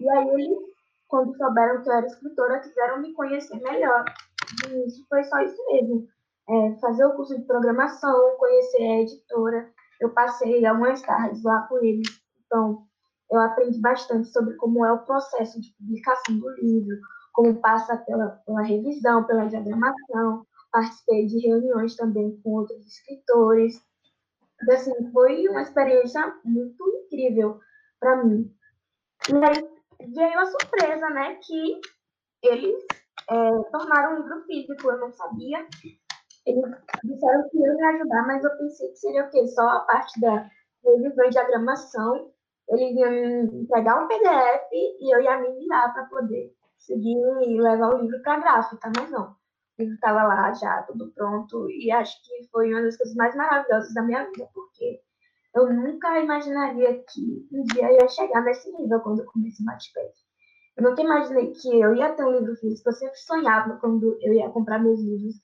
E 0.00 0.08
aí 0.08 0.28
eles, 0.28 0.58
quando 1.08 1.36
souberam 1.36 1.82
que 1.82 1.88
eu 1.88 1.92
era 1.92 2.06
escritora, 2.06 2.60
quiseram 2.60 3.00
me 3.00 3.12
conhecer 3.14 3.60
melhor. 3.60 4.04
E 4.68 4.86
isso 4.86 5.04
foi 5.08 5.24
só 5.24 5.40
isso 5.40 5.60
mesmo. 5.72 6.06
É, 6.48 6.78
fazer 6.80 7.04
o 7.04 7.14
curso 7.14 7.36
de 7.36 7.44
programação, 7.46 8.36
conhecer 8.36 8.82
a 8.82 9.00
editora. 9.00 9.72
Eu 10.00 10.10
passei 10.10 10.64
algumas 10.64 11.02
tardes 11.02 11.42
lá 11.42 11.62
com 11.68 11.78
eles. 11.78 12.08
Então, 12.44 12.86
eu 13.32 13.40
aprendi 13.40 13.80
bastante 13.80 14.28
sobre 14.28 14.54
como 14.56 14.84
é 14.84 14.92
o 14.92 15.04
processo 15.04 15.58
de 15.58 15.72
publicação 15.72 16.38
do 16.38 16.50
livro, 16.50 17.00
como 17.32 17.60
passa 17.60 17.96
pela, 17.96 18.28
pela 18.44 18.60
revisão, 18.60 19.24
pela 19.24 19.46
diagramação, 19.46 20.46
participei 20.70 21.26
de 21.26 21.38
reuniões 21.38 21.96
também 21.96 22.38
com 22.42 22.50
outros 22.50 22.86
escritores. 22.86 23.82
Então, 24.62 24.74
assim, 24.74 25.12
foi 25.12 25.48
uma 25.48 25.62
experiência 25.62 26.34
muito 26.44 26.86
incrível 27.04 27.58
para 27.98 28.22
mim. 28.22 28.54
E 29.30 29.34
aí 29.34 30.10
veio 30.14 30.38
a 30.38 30.46
surpresa, 30.46 31.08
né, 31.08 31.36
que 31.36 31.80
eles 32.42 32.84
é, 33.30 33.62
tornaram 33.70 34.16
um 34.16 34.22
livro 34.22 34.44
físico, 34.44 34.90
eu 34.90 34.98
não 34.98 35.10
sabia. 35.10 35.66
Eles 36.44 36.64
disseram 37.02 37.48
que 37.48 37.58
iam 37.58 37.76
me 37.76 37.84
ajudar, 37.86 38.26
mas 38.26 38.44
eu 38.44 38.50
pensei 38.58 38.88
que 38.88 38.96
seria 38.96 39.24
o 39.24 39.30
quê? 39.30 39.46
Só 39.48 39.66
a 39.66 39.80
parte 39.80 40.20
da 40.20 40.50
revisão 40.84 41.24
e 41.24 41.30
diagramação 41.30 42.32
eles 42.68 42.96
iam 42.96 43.10
me 43.10 43.62
entregar 43.62 44.02
um 44.02 44.08
PDF 44.08 44.68
e 44.72 45.14
eu 45.14 45.20
ia 45.20 45.38
me 45.38 45.52
virar 45.58 45.92
para 45.92 46.04
poder 46.06 46.54
seguir 46.78 47.18
e 47.46 47.60
levar 47.60 47.94
o 47.94 47.98
livro 48.02 48.20
para 48.22 48.40
gráfica, 48.40 48.90
mas 48.96 49.10
não. 49.10 49.30
O 49.30 49.82
livro 49.82 49.94
estava 49.94 50.24
lá 50.24 50.52
já, 50.52 50.82
tudo 50.82 51.12
pronto, 51.12 51.70
e 51.70 51.90
acho 51.90 52.16
que 52.22 52.48
foi 52.50 52.72
uma 52.72 52.82
das 52.82 52.96
coisas 52.96 53.14
mais 53.16 53.34
maravilhosas 53.34 53.92
da 53.94 54.02
minha 54.02 54.24
vida, 54.30 54.48
porque 54.54 55.00
eu 55.54 55.72
nunca 55.72 56.18
imaginaria 56.20 57.02
que 57.12 57.46
um 57.52 57.62
dia 57.64 57.90
eu 57.90 58.00
ia 58.00 58.08
chegar 58.08 58.42
nesse 58.42 58.70
nível 58.72 59.00
quando 59.00 59.20
eu 59.20 59.26
comecei 59.26 59.64
o 59.64 59.66
Matchpad. 59.66 60.12
Eu 60.76 60.84
nunca 60.84 61.02
imaginei 61.02 61.52
que 61.52 61.80
eu 61.80 61.94
ia 61.94 62.14
ter 62.14 62.24
um 62.24 62.32
livro 62.32 62.56
físico, 62.56 62.88
eu 62.88 62.94
sempre 62.94 63.18
sonhava 63.18 63.76
quando 63.76 64.16
eu 64.22 64.32
ia 64.32 64.48
comprar 64.50 64.78
meus 64.78 65.00
livros 65.00 65.34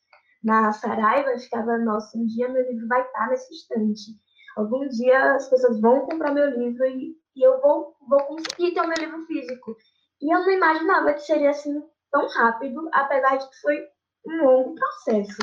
na 0.43 0.73
Saraiva, 0.73 1.31
eu 1.31 1.39
ficava, 1.39 1.77
nossa, 1.79 2.17
um 2.17 2.25
dia 2.25 2.49
meu 2.49 2.67
livro 2.71 2.89
vai 2.89 3.03
estar 3.03 3.29
nesse 3.29 3.53
estante 3.53 4.19
algum 4.59 4.89
dia 4.89 5.35
as 5.35 5.49
pessoas 5.49 5.81
vão 5.81 6.01
comprar 6.01 6.35
meu 6.35 6.51
livro 6.51 6.85
e, 6.87 7.17
e 7.37 7.47
eu 7.47 7.61
vou, 7.61 7.97
vou 8.09 8.25
conseguir 8.25 8.75
ter 8.75 8.81
o 8.81 8.89
meu 8.89 8.97
livro 8.99 9.25
físico. 9.27 9.77
E 10.21 10.35
eu 10.35 10.41
não 10.41 10.51
imaginava 10.51 11.15
que 11.15 11.21
seria 11.21 11.51
assim 11.51 11.81
tão 12.11 12.27
rápido, 12.29 12.89
apesar 12.93 13.37
de 13.37 13.49
que 13.49 13.57
foi 13.61 13.87
um 14.27 14.45
longo 14.45 14.75
processo. 14.75 15.39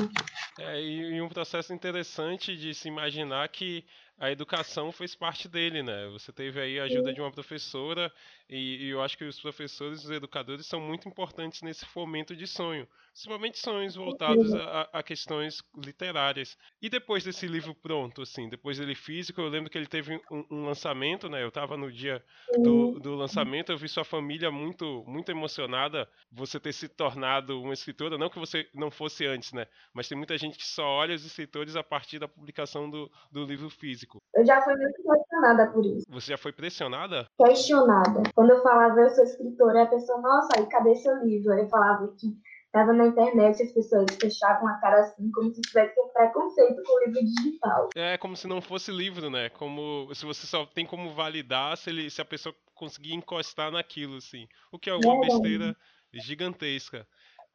É, 0.58 0.80
e 0.80 1.20
um 1.20 1.28
processo 1.28 1.72
interessante 1.72 2.56
de 2.56 2.74
se 2.74 2.88
imaginar 2.88 3.48
que 3.48 3.86
a 4.18 4.30
educação 4.30 4.90
fez 4.90 5.14
parte 5.14 5.46
dele, 5.48 5.82
né? 5.82 6.08
Você 6.08 6.32
teve 6.32 6.58
aí 6.58 6.80
a 6.80 6.84
ajuda 6.84 7.12
de 7.12 7.20
uma 7.20 7.30
professora 7.30 8.10
e, 8.48 8.86
e, 8.86 8.88
eu 8.88 9.02
acho 9.02 9.18
que 9.18 9.24
os 9.24 9.38
professores, 9.38 10.04
os 10.04 10.10
educadores 10.10 10.66
são 10.66 10.80
muito 10.80 11.06
importantes 11.06 11.60
nesse 11.60 11.84
fomento 11.84 12.34
de 12.34 12.46
sonho, 12.46 12.88
principalmente 13.12 13.58
sonhos 13.58 13.94
voltados 13.94 14.54
a, 14.54 14.88
a, 14.92 15.02
questões 15.02 15.62
literárias. 15.76 16.56
E 16.80 16.88
depois 16.88 17.24
desse 17.24 17.46
livro 17.46 17.74
pronto, 17.74 18.22
assim, 18.22 18.48
depois 18.48 18.78
dele 18.78 18.94
físico, 18.94 19.40
eu 19.40 19.48
lembro 19.48 19.68
que 19.68 19.76
ele 19.76 19.86
teve 19.86 20.18
um, 20.30 20.44
um 20.50 20.64
lançamento, 20.64 21.28
né? 21.28 21.42
Eu 21.42 21.48
estava 21.48 21.76
no 21.76 21.92
dia 21.92 22.24
do, 22.56 22.98
do, 22.98 23.14
lançamento, 23.16 23.70
eu 23.70 23.76
vi 23.76 23.88
sua 23.88 24.04
família 24.04 24.50
muito, 24.50 25.04
muito 25.06 25.30
emocionada, 25.30 26.08
você 26.32 26.58
ter 26.58 26.72
se 26.72 26.88
tornado 26.88 27.60
uma 27.60 27.74
escritora, 27.74 28.16
não 28.16 28.30
que 28.30 28.38
você 28.38 28.66
não 28.72 28.90
fosse 28.90 29.26
antes, 29.26 29.52
né? 29.52 29.66
Mas 29.92 30.08
tem 30.08 30.16
muita 30.16 30.38
gente 30.38 30.56
que 30.56 30.66
só 30.66 30.86
olha 30.86 31.14
os 31.14 31.24
escritores 31.24 31.76
a 31.76 31.82
partir 31.82 32.18
da 32.18 32.28
publicação 32.28 32.88
do, 32.88 33.10
do 33.30 33.44
livro 33.44 33.68
físico. 33.68 34.05
Eu 34.34 34.44
já 34.44 34.62
fui 34.62 34.74
muito 34.76 35.02
pressionada 35.02 35.70
por 35.72 35.84
isso. 35.84 36.04
Você 36.08 36.32
já 36.32 36.38
foi 36.38 36.52
pressionada? 36.52 37.26
Questionada. 37.38 38.22
Quando 38.34 38.50
eu 38.50 38.62
falava 38.62 39.00
eu 39.00 39.10
sou 39.10 39.24
escritora, 39.24 39.82
a 39.82 39.86
pessoa, 39.86 40.20
nossa, 40.20 40.58
aí 40.58 40.66
cadê 40.66 40.94
seu 40.96 41.16
livro? 41.24 41.52
Aí 41.52 41.60
eu 41.60 41.68
falava 41.68 42.06
que 42.18 42.36
estava 42.66 42.92
na 42.92 43.06
internet 43.06 43.62
as 43.62 43.72
pessoas 43.72 44.06
fechavam 44.20 44.68
a 44.68 44.74
cara 44.80 45.00
assim, 45.00 45.30
como 45.30 45.52
se 45.52 45.60
tivesse 45.62 45.98
um 46.00 46.08
preconceito 46.08 46.82
com 46.82 46.92
o 46.92 47.04
livro 47.06 47.24
digital. 47.24 47.88
É 47.94 48.18
como 48.18 48.36
se 48.36 48.46
não 48.46 48.60
fosse 48.60 48.90
livro, 48.90 49.30
né? 49.30 49.48
Como 49.50 50.14
se 50.14 50.24
você 50.26 50.46
só 50.46 50.66
tem 50.66 50.84
como 50.84 51.14
validar 51.14 51.76
se, 51.76 51.90
ele, 51.90 52.10
se 52.10 52.20
a 52.20 52.24
pessoa 52.24 52.54
conseguir 52.74 53.14
encostar 53.14 53.70
naquilo, 53.70 54.16
assim. 54.16 54.46
O 54.70 54.78
que 54.78 54.90
é 54.90 54.94
uma 54.94 55.16
é. 55.16 55.20
besteira 55.20 55.76
gigantesca. 56.12 57.06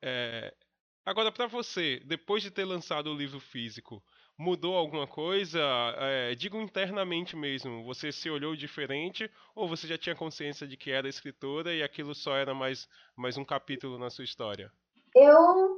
É, 0.01 0.53
Agora, 1.03 1.31
para 1.31 1.47
você, 1.47 1.99
depois 2.05 2.43
de 2.43 2.51
ter 2.51 2.63
lançado 2.63 3.11
o 3.11 3.15
livro 3.15 3.39
físico, 3.39 4.03
mudou 4.41 4.75
alguma 4.75 5.05
coisa? 5.05 5.61
É, 5.97 6.33
digo 6.33 6.57
internamente 6.57 7.35
mesmo, 7.35 7.83
você 7.83 8.11
se 8.11 8.27
olhou 8.27 8.55
diferente 8.55 9.31
ou 9.55 9.67
você 9.67 9.87
já 9.87 9.97
tinha 9.97 10.15
consciência 10.15 10.67
de 10.67 10.75
que 10.75 10.89
era 10.89 11.07
escritora 11.07 11.73
e 11.73 11.83
aquilo 11.83 12.15
só 12.15 12.35
era 12.35 12.53
mais, 12.53 12.89
mais 13.15 13.37
um 13.37 13.45
capítulo 13.45 13.99
na 13.99 14.09
sua 14.09 14.25
história? 14.25 14.71
Eu 15.15 15.77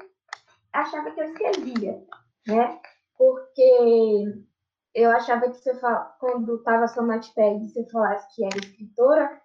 achava 0.71 1.11
que 1.11 1.19
eu 1.19 1.25
escrevia, 1.25 2.01
né? 2.47 2.79
Porque 3.17 4.33
eu 4.95 5.11
achava 5.11 5.49
que 5.49 5.57
você 5.57 5.77
fala, 5.79 6.15
quando 6.19 6.55
estava 6.55 6.87
seu 6.87 7.03
notepad 7.03 7.59
você 7.67 7.85
falasse 7.89 8.33
que 8.33 8.45
era 8.45 8.57
escritora, 8.57 9.41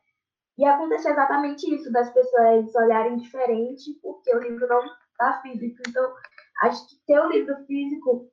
ia 0.57 0.75
acontecer 0.75 1.11
exatamente 1.11 1.75
isso, 1.75 1.91
das 1.91 2.13
pessoas 2.13 2.73
olharem 2.77 3.17
diferente 3.17 3.99
porque 4.01 4.33
o 4.35 4.41
livro 4.41 4.69
não 4.69 4.85
está 4.85 5.41
físico. 5.43 5.83
Então, 5.89 6.15
acho 6.63 6.89
que 6.89 6.97
ter 7.05 7.21
o 7.21 7.31
livro 7.31 7.57
físico 7.67 8.29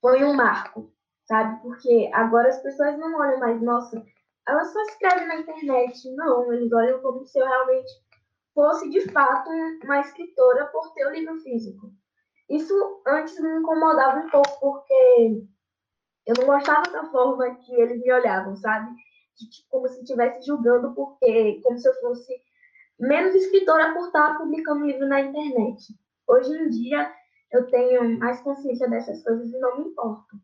foi 0.00 0.24
um 0.24 0.34
marco, 0.34 0.92
sabe? 1.26 1.60
Porque 1.62 2.10
agora 2.12 2.48
as 2.48 2.62
pessoas 2.62 2.98
não 2.98 3.18
olham 3.18 3.40
mais, 3.40 3.60
nossa, 3.62 4.04
ela 4.46 4.64
só 4.64 4.80
escreve 4.82 5.26
na 5.26 5.36
internet. 5.36 6.10
Não, 6.14 6.52
eles 6.52 6.72
olham 6.72 7.00
como 7.00 7.24
se 7.24 7.38
eu 7.38 7.46
realmente 7.46 7.92
fosse 8.54 8.88
de 8.90 9.00
fato 9.12 9.50
uma 9.84 10.00
escritora 10.00 10.66
por 10.66 10.92
ter 10.94 11.06
o 11.06 11.10
livro 11.10 11.36
físico. 11.40 11.92
Isso 12.48 13.02
antes 13.06 13.38
me 13.38 13.58
incomodava 13.58 14.20
um 14.20 14.30
pouco, 14.30 14.58
porque 14.60 15.46
eu 16.26 16.34
não 16.38 16.46
gostava 16.46 16.90
da 16.90 17.04
forma 17.10 17.54
que 17.56 17.74
eles 17.74 18.00
me 18.00 18.12
olhavam, 18.12 18.56
sabe? 18.56 18.90
Tipo, 19.36 19.68
como 19.70 19.88
se 19.88 20.00
estivesse 20.00 20.46
julgando, 20.46 20.94
porque 20.94 21.60
como 21.62 21.78
se 21.78 21.88
eu 21.88 21.94
fosse 22.00 22.42
menos 22.98 23.34
escritora 23.34 23.92
por 23.92 24.06
estar 24.06 24.36
publicando 24.38 24.86
livro 24.86 25.06
na 25.06 25.20
internet. 25.20 25.94
Hoje 26.26 26.52
em 26.52 26.68
dia, 26.70 27.12
eu 27.52 27.66
tenho 27.70 28.18
mais 28.18 28.40
consciência 28.40 28.88
dessas 28.88 29.22
coisas 29.22 29.50
e 29.50 29.58
não 29.58 29.78
me 29.78 29.90
importo. 29.90 30.36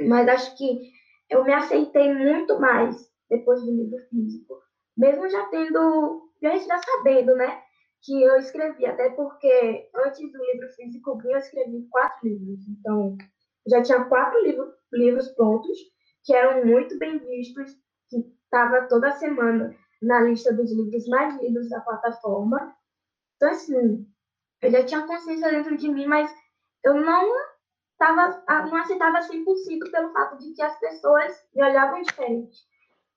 Mas 0.00 0.28
acho 0.28 0.56
que 0.56 0.92
eu 1.28 1.44
me 1.44 1.52
aceitei 1.52 2.12
muito 2.14 2.58
mais 2.58 3.10
depois 3.28 3.60
do 3.62 3.70
livro 3.70 3.98
físico, 4.08 4.60
mesmo 4.96 5.28
já 5.28 5.46
tendo, 5.46 6.30
já, 6.42 6.56
já 6.56 6.78
sabendo, 6.78 7.34
né, 7.36 7.62
que 8.02 8.22
eu 8.22 8.36
escrevi, 8.36 8.86
até 8.86 9.10
porque 9.10 9.88
antes 9.94 10.32
do 10.32 10.44
livro 10.52 10.68
físico 10.70 11.20
eu 11.24 11.36
escrevi 11.36 11.86
quatro 11.90 12.28
livros, 12.28 12.66
então 12.68 13.16
já 13.68 13.82
tinha 13.82 14.04
quatro 14.04 14.42
livro, 14.42 14.72
livros 14.92 15.28
prontos, 15.28 15.78
que 16.24 16.34
eram 16.34 16.66
muito 16.66 16.98
bem 16.98 17.18
vistos, 17.18 17.76
que 18.08 18.18
estava 18.44 18.88
toda 18.88 19.12
semana 19.12 19.74
na 20.02 20.20
lista 20.22 20.52
dos 20.52 20.72
livros 20.72 21.06
mais 21.08 21.40
lidos 21.40 21.68
da 21.68 21.80
plataforma. 21.80 22.74
Então, 23.36 23.50
assim, 23.50 24.06
eu 24.62 24.70
já 24.70 24.84
tinha 24.84 25.06
consciência 25.06 25.50
dentro 25.50 25.76
de 25.76 25.88
mim, 25.88 26.06
mas 26.06 26.30
eu 26.84 26.94
não 26.94 27.32
tava, 27.98 28.44
não 28.66 28.76
aceitava 28.76 29.20
100% 29.20 29.90
pelo 29.90 30.12
fato 30.12 30.38
de 30.38 30.52
que 30.54 30.62
as 30.62 30.78
pessoas 30.78 31.32
me 31.54 31.62
olhavam 31.62 32.02
diferente. 32.02 32.58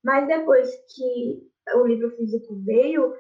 Mas 0.03 0.27
depois 0.27 0.69
que 0.93 1.49
o 1.75 1.87
livro 1.87 2.11
físico 2.17 2.55
veio, 2.63 3.15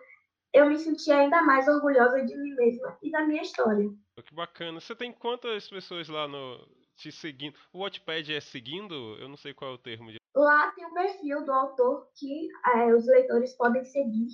eu 0.53 0.67
me 0.67 0.77
senti 0.77 1.11
ainda 1.11 1.41
mais 1.41 1.67
orgulhosa 1.67 2.23
de 2.23 2.35
mim 2.35 2.55
mesma 2.55 2.97
e 3.01 3.09
da 3.09 3.25
minha 3.25 3.41
história. 3.41 3.89
Que 4.23 4.35
bacana. 4.35 4.79
Você 4.79 4.95
tem 4.95 5.11
quantas 5.11 5.69
pessoas 5.69 6.07
lá 6.07 6.27
no 6.27 6.59
te 6.95 7.11
seguindo? 7.11 7.57
O 7.71 7.79
Wattpad 7.79 8.33
é 8.33 8.39
seguindo? 8.39 9.17
Eu 9.19 9.27
não 9.27 9.37
sei 9.37 9.53
qual 9.53 9.71
é 9.71 9.73
o 9.73 9.79
termo. 9.79 10.11
De... 10.11 10.17
Lá 10.35 10.71
tem 10.71 10.85
o 10.85 10.93
perfil 10.93 11.43
do 11.43 11.51
autor 11.51 12.07
que 12.15 12.49
é, 12.75 12.93
os 12.93 13.07
leitores 13.07 13.53
podem 13.55 13.83
seguir 13.83 14.27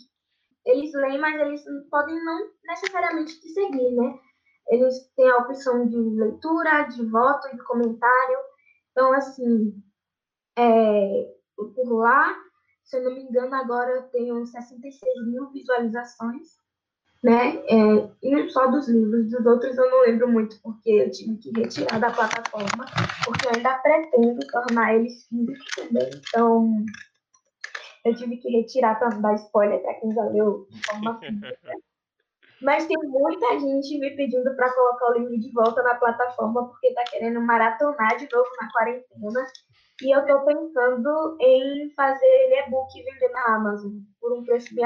eles 0.69 0.93
leem, 0.93 1.19
mas 1.19 1.39
eles 1.39 1.63
podem 1.89 2.15
não 2.23 2.49
necessariamente 2.65 3.39
te 3.39 3.49
seguir, 3.49 3.91
né? 3.95 4.19
Eles 4.69 5.11
têm 5.15 5.29
a 5.29 5.37
opção 5.37 5.87
de 5.87 5.97
leitura, 5.97 6.83
de 6.83 7.05
voto 7.07 7.47
e 7.47 7.55
de 7.55 7.63
comentário. 7.63 8.37
Então, 8.91 9.13
assim, 9.13 9.73
é, 10.57 11.33
por 11.55 11.93
lá, 11.97 12.35
se 12.83 12.97
eu 12.97 13.03
não 13.03 13.15
me 13.15 13.23
engano, 13.23 13.53
agora 13.55 13.91
eu 13.91 14.03
tenho 14.09 14.45
66 14.45 15.27
mil 15.27 15.49
visualizações, 15.51 16.47
né? 17.23 17.57
É, 17.67 18.09
e 18.23 18.31
não 18.31 18.49
só 18.49 18.67
dos 18.67 18.87
livros, 18.87 19.29
dos 19.29 19.45
outros 19.45 19.77
eu 19.77 19.89
não 19.89 20.01
lembro 20.01 20.31
muito, 20.31 20.59
porque 20.61 20.89
eu 20.89 21.11
tive 21.11 21.37
que 21.37 21.51
retirar 21.59 21.99
da 21.99 22.11
plataforma, 22.11 22.85
porque 23.25 23.47
eu 23.47 23.51
ainda 23.55 23.77
pretendo 23.79 24.39
tornar 24.47 24.95
eles 24.95 25.25
físicos 25.27 25.67
também. 25.75 26.09
Então, 26.15 26.85
eu 28.05 28.15
tive 28.15 28.37
que 28.37 28.49
retirar 28.49 28.97
para 28.97 29.09
não 29.09 29.21
dar 29.21 29.35
spoiler 29.35 29.81
para 29.81 29.93
quem 29.95 30.13
já 30.13 30.23
leu 30.23 30.67
de 30.69 30.81
forma 30.85 31.19
física. 31.19 31.73
Mas 32.61 32.85
tem 32.87 32.97
muita 32.97 33.59
gente 33.59 33.97
me 33.97 34.11
pedindo 34.15 34.53
para 34.55 34.73
colocar 34.73 35.11
o 35.11 35.17
livro 35.17 35.39
de 35.39 35.51
volta 35.51 35.81
na 35.81 35.95
plataforma 35.95 36.67
porque 36.67 36.87
está 36.87 37.03
querendo 37.05 37.39
maratonar 37.41 38.17
de 38.17 38.27
novo 38.31 38.49
na 38.61 38.71
quarentena. 38.71 39.45
E 40.01 40.15
eu 40.15 40.21
estou 40.21 40.45
pensando 40.45 41.37
em 41.41 41.89
fazer 41.91 42.63
e-book 42.65 42.97
e 42.97 43.03
vender 43.03 43.29
na 43.29 43.55
Amazon 43.55 43.93
por 44.19 44.37
um 44.37 44.43
preço 44.43 44.73
bem 44.73 44.85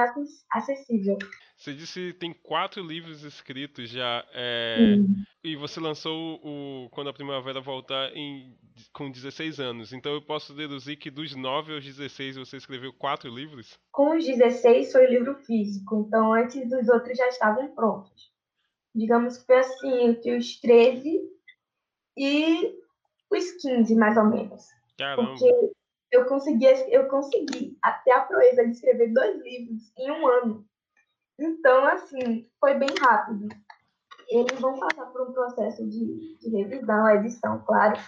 acessível. 0.51 1.17
Você 1.55 1.73
disse 1.73 2.11
que 2.11 2.19
tem 2.19 2.33
quatro 2.33 2.83
livros 2.83 3.23
escritos 3.23 3.89
já. 3.89 4.25
É, 4.33 4.95
e 5.43 5.55
você 5.55 5.79
lançou 5.79 6.39
o 6.43 6.89
Quando 6.89 7.09
a 7.09 7.13
Primavera 7.13 7.61
Voltar 7.61 8.11
em, 8.15 8.57
com 8.91 9.09
16 9.09 9.59
anos. 9.59 9.93
Então 9.93 10.13
eu 10.13 10.21
posso 10.21 10.53
deduzir 10.53 10.97
que 10.97 11.11
dos 11.11 11.35
9 11.35 11.75
aos 11.75 11.85
16 11.85 12.37
você 12.37 12.57
escreveu 12.57 12.91
quatro 12.91 13.29
livros? 13.29 13.79
Com 13.91 14.17
os 14.17 14.25
16 14.25 14.91
foi 14.91 15.05
o 15.05 15.09
livro 15.09 15.35
físico. 15.35 16.05
Então 16.07 16.33
antes 16.33 16.67
dos 16.69 16.89
outros 16.89 17.17
já 17.17 17.27
estavam 17.27 17.73
prontos. 17.75 18.31
Digamos 18.95 19.37
que 19.37 19.45
foi 19.45 19.59
assim, 19.59 20.01
entre 20.03 20.35
os 20.35 20.59
13 20.59 21.21
e 22.17 22.75
os 23.31 23.51
15, 23.61 23.95
mais 23.95 24.17
ou 24.17 24.25
menos. 24.25 24.63
Caramba. 24.97 25.29
Porque 25.29 25.73
eu 26.11 26.25
consegui, 26.25 26.65
eu 26.89 27.07
consegui 27.07 27.77
até 27.81 28.11
a 28.13 28.21
proeza 28.21 28.63
de 28.65 28.71
escrever 28.71 29.13
dois 29.13 29.41
livros 29.41 29.91
em 29.97 30.11
um 30.11 30.27
ano. 30.27 30.65
Então, 31.39 31.85
assim, 31.85 32.47
foi 32.59 32.75
bem 32.75 32.93
rápido. 32.99 33.47
Eles 34.29 34.59
vão 34.59 34.79
passar 34.79 35.07
por 35.07 35.29
um 35.29 35.33
processo 35.33 35.87
de, 35.87 36.37
de 36.37 36.49
revisão, 36.49 37.09
edição, 37.09 37.63
claro. 37.65 37.99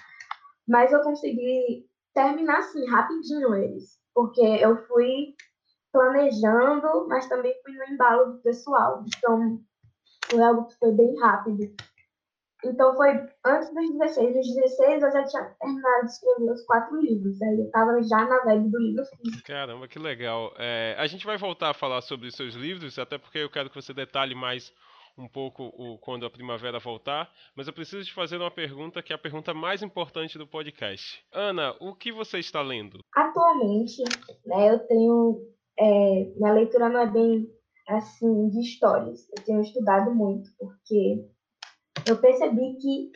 Mas 0.67 0.91
eu 0.91 1.02
consegui 1.02 1.88
terminar, 2.13 2.60
assim, 2.60 2.86
rapidinho 2.88 3.56
eles. 3.56 4.00
Porque 4.13 4.41
eu 4.41 4.86
fui 4.86 5.36
planejando, 5.91 7.08
mas 7.08 7.28
também 7.28 7.54
fui 7.63 7.74
no 7.74 7.86
embalo 7.86 8.34
do 8.34 8.39
pessoal. 8.39 9.04
Então, 9.17 9.60
foi 10.30 10.41
algo 10.41 10.67
que 10.67 10.78
foi 10.78 10.91
bem 10.91 11.17
rápido. 11.19 11.76
Então 12.65 12.95
foi 12.95 13.12
antes 13.45 13.73
dos 13.73 13.91
16. 13.91 14.34
Dos 14.34 14.56
16 14.56 15.04
eu 15.04 15.12
já 15.12 15.23
tinha 15.25 15.43
terminado 15.60 16.06
de 16.06 16.12
escrever 16.12 16.51
os 16.51 16.65
quatro 16.65 16.99
livros. 16.99 17.41
Aí 17.41 17.60
eu 17.60 17.69
tava 17.69 18.01
já 18.04 18.25
na 18.25 18.43
vibe 18.43 18.69
do 18.69 18.80
livro 18.80 19.06
físico. 19.06 19.43
Caramba, 19.45 19.88
que 19.88 19.99
legal. 19.99 20.51
É, 20.58 20.95
a 20.97 21.06
gente 21.06 21.25
vai 21.25 21.38
voltar 21.38 21.69
a 21.69 21.73
falar 21.73 22.01
sobre 22.01 22.28
os 22.28 22.36
seus 22.36 22.56
livros, 22.56 22.97
até 22.97 23.17
porque 23.17 23.38
eu 23.38 23.49
quero 23.49 23.69
que 23.69 23.75
você 23.75 23.93
detalhe 23.93 24.34
mais 24.34 24.73
um 25.17 25.28
pouco 25.28 25.71
o, 25.78 25.97
quando 25.99 26.25
a 26.25 26.30
primavera 26.30 26.78
voltar, 26.78 27.32
mas 27.56 27.67
eu 27.67 27.73
preciso 27.73 28.04
te 28.04 28.13
fazer 28.13 28.36
uma 28.38 28.51
pergunta 28.51 29.01
que 29.01 29.13
é 29.13 29.15
a 29.15 29.19
pergunta 29.19 29.54
mais 29.54 29.82
importante 29.82 30.38
do 30.38 30.45
podcast. 30.45 31.23
Ana, 31.32 31.73
o 31.80 31.95
que 31.95 32.12
você 32.12 32.39
está 32.39 32.62
lendo? 32.62 32.99
Atualmente, 33.15 34.04
né, 34.45 34.73
eu 34.73 34.80
tenho. 34.80 35.41
É, 35.78 36.34
minha 36.36 36.54
leitura 36.54 36.89
não 36.89 36.99
é 37.01 37.08
bem 37.08 37.49
assim 37.88 38.49
de 38.49 38.60
histórias. 38.60 39.28
Eu 39.38 39.43
tenho 39.43 39.62
estudado 39.62 40.13
muito, 40.13 40.49
porque 40.58 41.25
eu 42.08 42.18
percebi 42.18 42.78
que, 42.78 43.12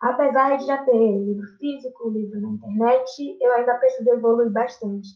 apesar 0.00 0.56
de 0.56 0.66
já 0.66 0.84
ter 0.84 0.92
livro 0.92 1.46
físico, 1.58 2.10
livro 2.10 2.40
na 2.40 2.48
internet, 2.48 3.38
eu 3.40 3.52
ainda 3.52 3.78
preciso 3.78 4.10
evoluir 4.10 4.50
bastante. 4.50 5.08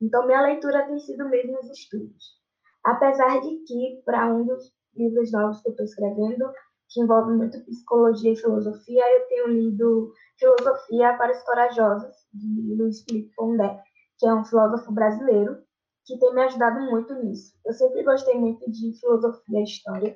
Então, 0.00 0.26
minha 0.26 0.42
leitura 0.42 0.86
tem 0.86 0.98
sido 0.98 1.28
mesmo 1.28 1.58
os 1.58 1.70
estudos. 1.70 2.36
Apesar 2.84 3.40
de 3.40 3.56
que, 3.66 4.02
para 4.04 4.32
um 4.32 4.44
dos 4.44 4.72
livros 4.94 5.32
novos 5.32 5.60
que 5.60 5.68
eu 5.68 5.72
estou 5.72 5.86
escrevendo, 5.86 6.52
que 6.88 7.00
envolve 7.00 7.32
muito 7.32 7.64
psicologia 7.64 8.32
e 8.32 8.36
filosofia, 8.36 9.02
eu 9.16 9.26
tenho 9.28 9.48
lido 9.48 10.12
Filosofia 10.38 11.16
para 11.16 11.32
os 11.32 11.42
Corajosos, 11.42 12.14
de 12.32 12.74
Luiz 12.74 13.02
Felipe 13.02 13.32
Pondé, 13.34 13.82
que 14.18 14.26
é 14.26 14.34
um 14.34 14.44
filósofo 14.44 14.92
brasileiro, 14.92 15.58
que 16.04 16.18
tem 16.18 16.34
me 16.34 16.42
ajudado 16.42 16.80
muito 16.82 17.14
nisso. 17.14 17.52
Eu 17.64 17.72
sempre 17.72 18.04
gostei 18.04 18.38
muito 18.38 18.70
de 18.70 18.98
filosofia 19.00 19.60
e 19.60 19.64
história, 19.64 20.14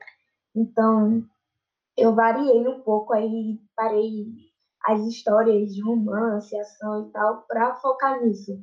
então 0.54 1.24
eu 1.96 2.14
variei 2.14 2.66
um 2.66 2.80
pouco 2.80 3.12
aí, 3.12 3.58
parei 3.76 4.26
as 4.84 5.00
histórias 5.02 5.74
de 5.74 5.82
romance, 5.82 6.56
ação 6.56 7.08
e 7.08 7.12
tal, 7.12 7.42
para 7.46 7.76
focar 7.76 8.22
nisso, 8.22 8.58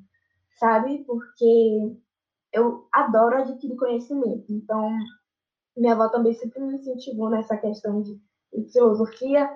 sabe? 0.59 1.03
Porque 1.05 1.95
eu 2.51 2.87
adoro 2.91 3.37
adquirir 3.37 3.77
conhecimento. 3.77 4.45
Então, 4.49 4.89
minha 5.75 5.93
avó 5.93 6.09
também 6.09 6.33
sempre 6.33 6.59
me 6.61 6.75
incentivou 6.75 7.29
nessa 7.29 7.55
questão 7.57 8.01
de, 8.01 8.19
de 8.53 8.71
filosofia. 8.71 9.49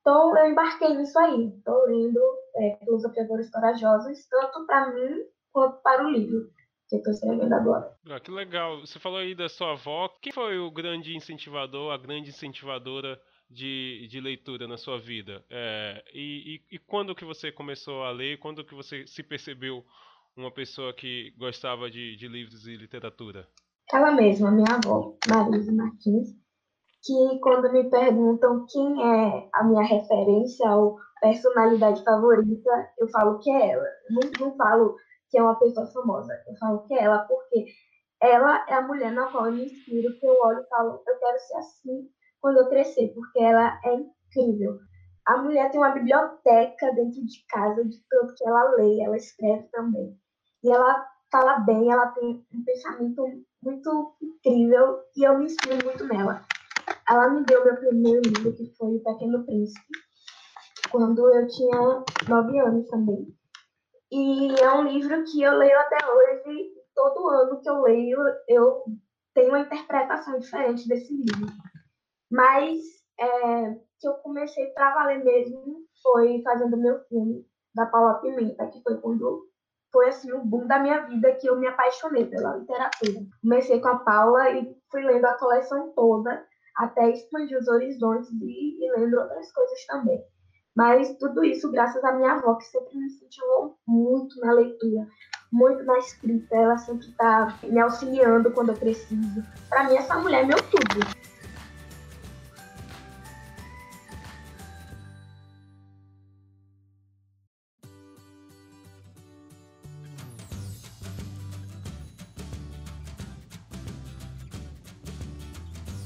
Então, 0.00 0.36
eu 0.36 0.50
embarquei 0.50 0.96
nisso 0.96 1.18
aí. 1.18 1.48
Estou 1.48 1.86
lendo 1.86 2.20
é, 2.56 2.76
Filosofia 2.76 3.26
Corajosos, 3.26 4.26
tanto 4.28 4.66
para 4.66 4.92
mim 4.92 5.24
quanto 5.52 5.82
para 5.82 6.04
o 6.04 6.10
livro 6.10 6.53
que 6.88 6.96
eu 6.96 6.98
estou 6.98 7.12
escrevendo 7.12 7.52
agora. 7.52 7.96
Ah, 8.08 8.20
que 8.20 8.30
legal. 8.30 8.80
Você 8.80 8.98
falou 8.98 9.18
aí 9.18 9.34
da 9.34 9.48
sua 9.48 9.72
avó. 9.72 10.08
Quem 10.20 10.32
foi 10.32 10.58
o 10.58 10.70
grande 10.70 11.16
incentivador, 11.16 11.92
a 11.92 11.98
grande 11.98 12.30
incentivadora 12.30 13.20
de, 13.50 14.06
de 14.08 14.20
leitura 14.20 14.68
na 14.68 14.76
sua 14.76 14.98
vida? 14.98 15.44
É, 15.50 16.02
e, 16.12 16.60
e, 16.70 16.76
e, 16.76 16.78
quando 16.78 17.14
que 17.14 17.24
você 17.24 17.50
começou 17.50 18.04
a 18.04 18.10
ler? 18.10 18.38
Quando 18.38 18.64
que 18.64 18.74
você 18.74 19.06
se 19.06 19.22
percebeu 19.22 19.84
uma 20.36 20.50
pessoa 20.50 20.92
que 20.92 21.32
gostava 21.38 21.90
de, 21.90 22.16
de 22.16 22.28
livros 22.28 22.66
e 22.66 22.76
literatura? 22.76 23.46
Ela 23.92 24.12
mesma, 24.12 24.50
minha 24.50 24.74
avó, 24.74 25.14
Marisa 25.28 25.70
Martins, 25.72 26.30
que 27.02 27.38
quando 27.40 27.70
me 27.70 27.88
perguntam 27.90 28.66
quem 28.70 29.02
é 29.02 29.48
a 29.52 29.64
minha 29.64 29.82
referência 29.82 30.68
ou 30.74 30.98
personalidade 31.20 32.02
favorita, 32.02 32.70
eu 32.98 33.08
falo 33.08 33.38
que 33.38 33.50
é 33.50 33.72
ela. 33.72 33.84
Não, 34.10 34.46
não 34.46 34.56
falo 34.56 34.96
que 35.30 35.38
é 35.38 35.42
uma 35.42 35.58
pessoa 35.58 35.86
famosa, 35.86 36.32
eu 36.46 36.56
falo 36.56 36.86
que 36.86 36.94
é 36.94 37.04
ela, 37.04 37.18
porque 37.20 37.66
ela 38.20 38.64
é 38.68 38.74
a 38.74 38.82
mulher 38.82 39.12
na 39.12 39.26
qual 39.30 39.46
eu 39.46 39.52
me 39.52 39.66
inspiro, 39.66 40.18
que 40.18 40.26
eu 40.26 40.36
olho 40.40 40.60
e 40.60 40.68
falo, 40.68 41.02
eu 41.06 41.18
quero 41.18 41.38
ser 41.38 41.56
assim 41.56 42.08
quando 42.40 42.58
eu 42.58 42.68
crescer, 42.68 43.12
porque 43.14 43.38
ela 43.40 43.80
é 43.84 43.94
incrível. 43.94 44.78
A 45.26 45.38
mulher 45.38 45.70
tem 45.70 45.80
uma 45.80 45.92
biblioteca 45.92 46.92
dentro 46.94 47.24
de 47.24 47.46
casa 47.48 47.84
de 47.84 47.96
tanto 48.08 48.34
que 48.34 48.46
ela 48.46 48.74
lê, 48.76 49.00
ela 49.00 49.16
escreve 49.16 49.66
também. 49.72 50.14
E 50.62 50.70
ela 50.70 51.06
fala 51.32 51.60
bem, 51.60 51.90
ela 51.90 52.08
tem 52.08 52.46
um 52.52 52.64
pensamento 52.64 53.24
muito 53.62 54.16
incrível 54.22 55.00
e 55.16 55.24
eu 55.24 55.38
me 55.38 55.46
inspiro 55.46 55.84
muito 55.84 56.06
nela. 56.06 56.44
Ela 57.08 57.30
me 57.30 57.44
deu 57.44 57.64
meu 57.64 57.76
primeiro 57.76 58.20
livro, 58.24 58.54
que 58.54 58.74
foi 58.76 58.96
O 58.96 59.02
Pequeno 59.02 59.44
Príncipe, 59.44 59.88
quando 60.90 61.34
eu 61.34 61.46
tinha 61.48 62.04
nove 62.28 62.58
anos 62.58 62.88
também. 62.88 63.26
E 64.10 64.60
é 64.60 64.72
um 64.72 64.84
livro 64.84 65.24
que 65.24 65.42
eu 65.42 65.56
leio 65.56 65.78
até 65.80 65.96
hoje. 66.06 66.74
Todo 66.94 67.28
ano 67.28 67.60
que 67.60 67.68
eu 67.68 67.82
leio, 67.82 68.18
eu 68.48 68.84
tenho 69.34 69.48
uma 69.48 69.60
interpretação 69.60 70.38
diferente 70.38 70.86
desse 70.86 71.12
livro. 71.12 71.52
Mas 72.30 72.80
é, 73.18 73.74
que 74.00 74.08
eu 74.08 74.14
comecei 74.14 74.66
para 74.68 74.94
valer 74.94 75.24
mesmo 75.24 75.84
foi 76.02 76.42
fazendo 76.42 76.76
meu 76.76 77.00
filme 77.04 77.44
da 77.74 77.86
Paula 77.86 78.20
Pimenta, 78.20 78.66
que 78.68 78.82
foi 78.82 79.00
quando 79.00 79.48
foi 79.90 80.08
assim 80.08 80.32
o 80.32 80.44
boom 80.44 80.66
da 80.66 80.78
minha 80.78 81.06
vida 81.06 81.34
que 81.36 81.46
eu 81.46 81.56
me 81.58 81.66
apaixonei 81.66 82.26
pela 82.26 82.56
literatura. 82.56 83.26
Comecei 83.40 83.80
com 83.80 83.88
a 83.88 83.98
Paula 83.98 84.50
e 84.50 84.76
fui 84.90 85.02
lendo 85.02 85.24
a 85.24 85.38
coleção 85.38 85.92
toda 85.94 86.44
até 86.76 87.10
expandir 87.10 87.56
os 87.56 87.68
horizontes 87.68 88.28
e, 88.42 88.84
e 88.84 88.92
lendo 88.92 89.18
outras 89.18 89.52
coisas 89.52 89.86
também. 89.86 90.20
Mas 90.74 91.16
tudo 91.18 91.44
isso 91.44 91.70
graças 91.70 92.02
à 92.02 92.12
minha 92.12 92.32
avó, 92.32 92.54
que 92.56 92.64
sempre 92.64 92.96
me 92.96 93.06
incentivou 93.06 93.76
muito 93.86 94.38
na 94.40 94.52
leitura, 94.52 95.06
muito 95.52 95.84
na 95.84 95.98
escrita. 95.98 96.54
Ela 96.54 96.76
sempre 96.78 97.06
está 97.06 97.56
me 97.62 97.78
auxiliando 97.78 98.50
quando 98.50 98.70
eu 98.70 98.76
preciso. 98.76 99.42
Para 99.68 99.84
mim, 99.84 99.96
essa 99.96 100.18
mulher 100.18 100.42
é 100.42 100.46
meu 100.46 100.58
tudo. 100.62 101.33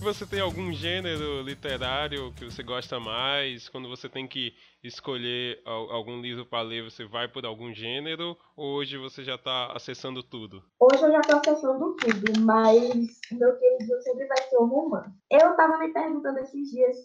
Você 0.08 0.24
tem 0.24 0.40
algum 0.40 0.72
gênero 0.72 1.42
literário 1.42 2.32
que 2.32 2.46
você 2.46 2.62
gosta 2.62 2.98
mais? 2.98 3.68
Quando 3.68 3.90
você 3.90 4.08
tem 4.08 4.26
que 4.26 4.54
escolher 4.82 5.60
algum 5.66 6.18
livro 6.18 6.46
para 6.46 6.62
ler, 6.62 6.82
você 6.82 7.04
vai 7.04 7.28
por 7.28 7.44
algum 7.44 7.74
gênero? 7.74 8.34
Ou 8.56 8.76
hoje 8.76 8.96
você 8.96 9.22
já 9.22 9.34
está 9.34 9.70
acessando 9.72 10.22
tudo? 10.22 10.64
Hoje 10.80 11.02
eu 11.04 11.12
já 11.12 11.20
estou 11.20 11.38
acessando 11.38 11.94
tudo, 11.96 12.40
mas 12.40 13.20
meu 13.30 13.54
querido 13.58 14.00
sempre 14.00 14.26
vai 14.26 14.38
ser 14.48 14.56
o 14.56 14.64
romance. 14.64 15.14
Eu 15.30 15.50
estava 15.50 15.76
me 15.76 15.92
perguntando 15.92 16.38
esses 16.38 16.70
dias 16.70 16.96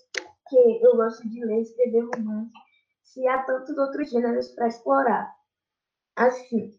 que 0.47 0.79
eu 0.81 0.95
gosto 0.95 1.27
de 1.27 1.43
ler 1.43 1.57
e 1.57 1.61
escrever 1.63 2.05
romance, 2.15 2.53
se 3.03 3.27
há 3.27 3.43
tantos 3.43 3.77
outros 3.77 4.09
gêneros 4.11 4.47
para 4.51 4.69
explorar. 4.69 5.29
Assim, 6.15 6.71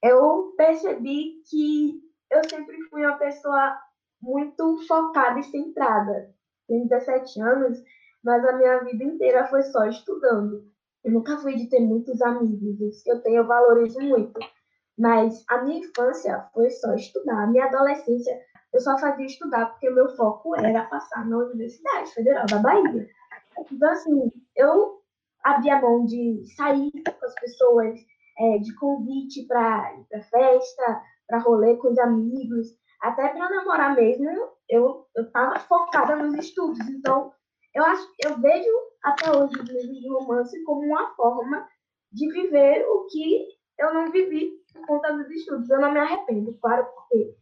eu 0.00 0.54
percebi 0.56 1.42
que 1.50 2.00
eu 2.30 2.48
sempre 2.48 2.80
fui 2.88 3.04
uma 3.04 3.18
pessoa 3.18 3.89
muito 4.20 4.78
focada 4.86 5.40
e 5.40 5.44
centrada. 5.44 6.34
Tenho 6.68 6.88
17 6.88 7.40
anos, 7.40 7.82
mas 8.22 8.44
a 8.44 8.56
minha 8.56 8.78
vida 8.84 9.04
inteira 9.04 9.46
foi 9.48 9.62
só 9.62 9.86
estudando. 9.86 10.64
Eu 11.02 11.12
nunca 11.12 11.38
fui 11.38 11.56
de 11.56 11.68
ter 11.68 11.80
muitos 11.80 12.20
amigos, 12.20 12.80
isso 12.80 13.02
que 13.02 13.10
eu 13.10 13.20
tenho 13.22 13.38
eu 13.38 13.46
valorizo 13.46 14.00
muito. 14.00 14.38
Mas 14.98 15.42
a 15.48 15.62
minha 15.62 15.78
infância 15.78 16.46
foi 16.52 16.68
só 16.70 16.94
estudar. 16.94 17.44
A 17.44 17.46
minha 17.46 17.64
adolescência 17.64 18.38
eu 18.72 18.80
só 18.80 18.96
fazia 18.98 19.26
estudar 19.26 19.66
porque 19.66 19.90
meu 19.90 20.08
foco 20.14 20.54
era 20.54 20.84
passar 20.84 21.28
na 21.28 21.38
Universidade 21.38 22.12
Federal 22.12 22.46
da 22.46 22.58
Bahia. 22.58 23.08
Então, 23.70 23.90
assim, 23.90 24.30
eu 24.56 25.00
abria 25.42 25.80
mão 25.80 26.04
de 26.04 26.44
sair 26.56 26.92
com 26.92 27.26
as 27.26 27.34
pessoas, 27.34 27.98
é, 28.38 28.58
de 28.58 28.74
convite 28.76 29.44
para 29.46 29.92
festa, 30.30 31.02
para 31.26 31.38
rolê 31.38 31.76
com 31.76 31.88
os 31.88 31.98
amigos 31.98 32.68
até 33.00 33.28
para 33.28 33.48
namorar 33.48 33.94
mesmo, 33.94 34.28
eu 34.68 35.06
estava 35.16 35.58
focada 35.60 36.16
nos 36.16 36.34
estudos. 36.34 36.78
Então, 36.88 37.32
eu 37.74 37.84
acho, 37.84 38.06
eu 38.24 38.38
vejo 38.40 38.70
até 39.02 39.30
hoje 39.30 39.54
os 39.54 39.68
livros 39.68 40.00
de 40.00 40.08
romance 40.08 40.64
como 40.64 40.82
uma 40.82 41.14
forma 41.14 41.66
de 42.12 42.30
viver 42.30 42.84
o 42.88 43.06
que 43.06 43.46
eu 43.78 43.94
não 43.94 44.10
vivi 44.10 44.52
por 44.72 44.86
conta 44.86 45.12
dos 45.12 45.30
estudos. 45.30 45.70
Eu 45.70 45.80
não 45.80 45.92
me 45.92 45.98
arrependo, 45.98 46.56
claro, 46.60 46.86
porque 46.94 47.34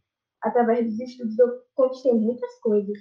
através 0.43 0.87
dos 0.87 1.01
estudos 1.01 1.39
eu 1.39 1.49
conquistei 1.75 2.13
muitas 2.13 2.61
coisas. 2.61 2.99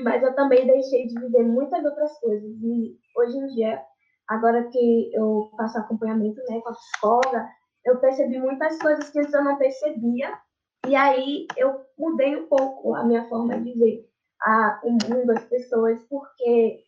Mas 0.00 0.22
eu 0.22 0.34
também 0.34 0.66
deixei 0.66 1.06
de 1.06 1.20
viver 1.20 1.42
muitas 1.42 1.84
outras 1.84 2.18
coisas. 2.20 2.50
E 2.62 2.96
hoje 3.16 3.36
em 3.38 3.46
dia, 3.48 3.82
agora 4.28 4.68
que 4.68 5.10
eu 5.14 5.50
faço 5.56 5.78
acompanhamento 5.78 6.40
né, 6.48 6.60
com 6.60 6.68
a 6.68 6.74
psicóloga, 6.74 7.48
eu 7.84 7.98
percebi 7.98 8.38
muitas 8.38 8.78
coisas 8.78 9.10
que 9.10 9.18
antes 9.18 9.32
eu 9.32 9.42
não 9.42 9.56
percebia 9.56 10.38
e 10.86 10.94
aí 10.94 11.46
eu 11.56 11.84
mudei 11.98 12.36
um 12.36 12.46
pouco 12.46 12.94
a 12.94 13.04
minha 13.04 13.28
forma 13.28 13.58
de 13.60 13.72
ver 13.72 14.08
a, 14.40 14.80
o 14.84 14.92
mundo, 14.92 15.32
as 15.32 15.44
pessoas, 15.44 16.02
porque 16.04 16.84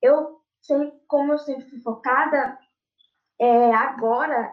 eu, 0.00 0.40
sempre, 0.60 0.92
como 1.06 1.32
eu 1.32 1.38
sempre 1.38 1.68
fui 1.68 1.80
focada, 1.80 2.58
é, 3.40 3.74
agora 3.74 4.52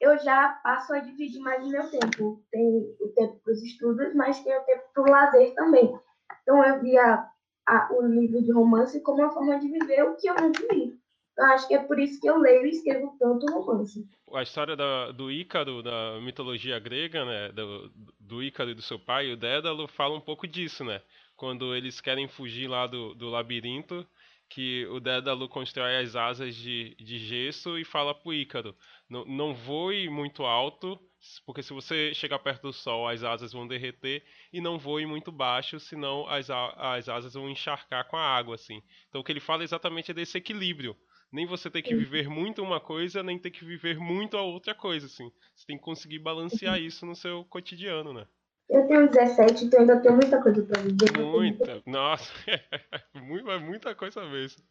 eu 0.00 0.18
já 0.18 0.60
passo 0.64 0.92
a 0.94 0.98
dividir 0.98 1.40
mais 1.40 1.64
o 1.64 1.70
meu 1.70 1.88
tempo. 1.90 2.42
Tem 2.50 2.96
o 3.00 3.08
tempo 3.14 3.40
para 3.42 3.52
os 3.52 3.62
estudos, 3.62 4.14
mas 4.14 4.42
tem 4.42 4.56
o 4.56 4.64
tempo 4.64 4.82
para 4.92 5.02
o 5.02 5.10
lazer 5.10 5.54
também. 5.54 5.98
Então 6.42 6.64
eu 6.64 6.80
via 6.80 7.28
a, 7.66 7.92
o 7.92 8.02
livro 8.02 8.42
de 8.42 8.52
romance 8.52 9.00
como 9.02 9.22
uma 9.22 9.32
forma 9.32 9.58
de 9.58 9.68
viver 9.68 10.02
o 10.02 10.16
que 10.16 10.28
eu 10.28 10.34
não 10.34 10.52
vivi. 10.52 11.00
Eu 11.36 11.46
acho 11.46 11.66
que 11.66 11.74
é 11.74 11.82
por 11.82 11.98
isso 11.98 12.20
que 12.20 12.28
eu 12.28 12.38
leio 12.38 12.66
e 12.66 12.70
escrevo 12.70 13.16
tanto 13.18 13.46
romance. 13.46 14.06
A 14.34 14.42
história 14.42 14.76
da, 14.76 15.12
do 15.12 15.30
Ícaro, 15.30 15.82
da 15.82 16.20
mitologia 16.20 16.78
grega, 16.78 17.24
né? 17.24 17.48
Do, 17.52 17.90
do 18.20 18.42
Ícaro 18.42 18.70
e 18.70 18.74
do 18.74 18.82
seu 18.82 18.98
pai, 18.98 19.32
o 19.32 19.36
Dédalo, 19.36 19.88
fala 19.88 20.14
um 20.14 20.20
pouco 20.20 20.46
disso, 20.46 20.84
né? 20.84 21.00
Quando 21.34 21.74
eles 21.74 22.00
querem 22.00 22.28
fugir 22.28 22.68
lá 22.68 22.86
do, 22.86 23.14
do 23.14 23.30
labirinto, 23.30 24.06
que 24.48 24.86
o 24.88 25.00
Dédalo 25.00 25.48
constrói 25.48 25.96
as 25.96 26.14
asas 26.14 26.54
de, 26.54 26.94
de 26.96 27.18
gesso 27.18 27.78
e 27.78 27.84
fala 27.84 28.14
pro 28.14 28.34
Ícaro: 28.34 28.76
não, 29.08 29.24
não 29.24 29.54
voe 29.54 30.10
muito 30.10 30.44
alto, 30.44 31.00
porque 31.46 31.62
se 31.62 31.72
você 31.72 32.12
chegar 32.12 32.38
perto 32.40 32.62
do 32.62 32.72
sol, 32.74 33.08
as 33.08 33.24
asas 33.24 33.54
vão 33.54 33.66
derreter, 33.66 34.22
e 34.52 34.60
não 34.60 34.78
voe 34.78 35.06
muito 35.06 35.32
baixo, 35.32 35.80
senão 35.80 36.28
as, 36.28 36.50
as 36.50 37.08
asas 37.08 37.32
vão 37.32 37.48
encharcar 37.48 38.06
com 38.06 38.18
a 38.18 38.36
água, 38.36 38.54
assim. 38.54 38.82
Então 39.08 39.22
o 39.22 39.24
que 39.24 39.32
ele 39.32 39.40
fala 39.40 39.62
é 39.62 39.64
exatamente 39.64 40.12
desse 40.12 40.36
equilíbrio 40.36 40.94
nem 41.32 41.46
você 41.46 41.70
tem 41.70 41.82
que 41.82 41.94
viver 41.94 42.28
muito 42.28 42.62
uma 42.62 42.78
coisa, 42.78 43.22
nem 43.22 43.38
ter 43.38 43.50
que 43.50 43.64
viver 43.64 43.98
muito 43.98 44.36
a 44.36 44.42
outra 44.42 44.74
coisa, 44.74 45.06
assim. 45.06 45.32
Você 45.56 45.66
tem 45.66 45.78
que 45.78 45.82
conseguir 45.82 46.18
balancear 46.18 46.78
isso 46.78 47.06
no 47.06 47.16
seu 47.16 47.44
cotidiano, 47.46 48.12
né? 48.12 48.26
Eu 48.68 48.86
tenho 48.86 49.08
17, 49.08 49.64
então 49.64 49.80
ainda 49.80 50.00
tenho 50.00 50.14
muita 50.14 50.42
coisa 50.42 50.62
pra 50.62 50.82
viver. 50.82 51.18
Muita, 51.18 51.82
nossa, 51.86 52.32
muita, 53.14 53.58
muita 53.58 53.94
coisa 53.94 54.24
mesmo. 54.26 54.62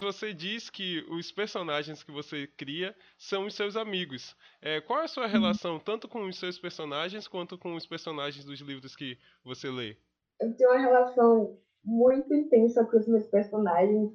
Você 0.00 0.34
diz 0.34 0.68
que 0.68 1.04
os 1.08 1.30
personagens 1.30 2.02
que 2.02 2.10
você 2.10 2.46
cria 2.46 2.94
são 3.16 3.46
os 3.46 3.54
seus 3.54 3.76
amigos. 3.76 4.36
É, 4.60 4.80
qual 4.80 5.00
é 5.00 5.04
a 5.04 5.08
sua 5.08 5.28
relação 5.28 5.78
tanto 5.78 6.08
com 6.08 6.24
os 6.24 6.38
seus 6.38 6.58
personagens 6.58 7.28
quanto 7.28 7.56
com 7.56 7.74
os 7.76 7.86
personagens 7.86 8.44
dos 8.44 8.60
livros 8.60 8.96
que 8.96 9.16
você 9.44 9.70
lê? 9.70 9.96
Eu 10.40 10.52
tenho 10.56 10.70
uma 10.70 10.80
relação 10.80 11.56
muito 11.84 12.32
intensa 12.34 12.84
com 12.84 12.96
os 12.96 13.08
meus 13.08 13.26
personagens. 13.28 14.10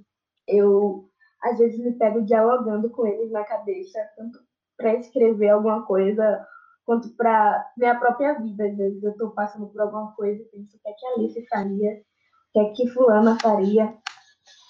Eu, 0.47 1.09
às 1.43 1.57
vezes, 1.57 1.79
me 1.79 1.93
pego 1.93 2.21
dialogando 2.23 2.89
com 2.89 3.05
eles 3.05 3.31
na 3.31 3.43
cabeça, 3.43 3.99
tanto 4.15 4.39
para 4.77 4.95
escrever 4.95 5.49
alguma 5.49 5.85
coisa, 5.85 6.45
quanto 6.85 7.09
para 7.15 7.69
minha 7.77 7.99
própria 7.99 8.33
vida. 8.39 8.65
Às 8.65 8.77
vezes 8.77 9.03
eu 9.03 9.11
estou 9.11 9.31
passando 9.31 9.67
por 9.67 9.81
alguma 9.81 10.13
coisa 10.13 10.41
e 10.41 10.45
penso 10.45 10.77
o 10.77 10.79
que 10.79 10.89
é 10.89 10.93
que 10.93 11.05
a 11.05 11.09
Alice 11.13 11.47
faria, 11.47 11.91
o 11.91 12.51
que 12.53 12.59
é 12.59 12.73
que 12.73 12.87
Fulana 12.89 13.37
faria. 13.41 13.93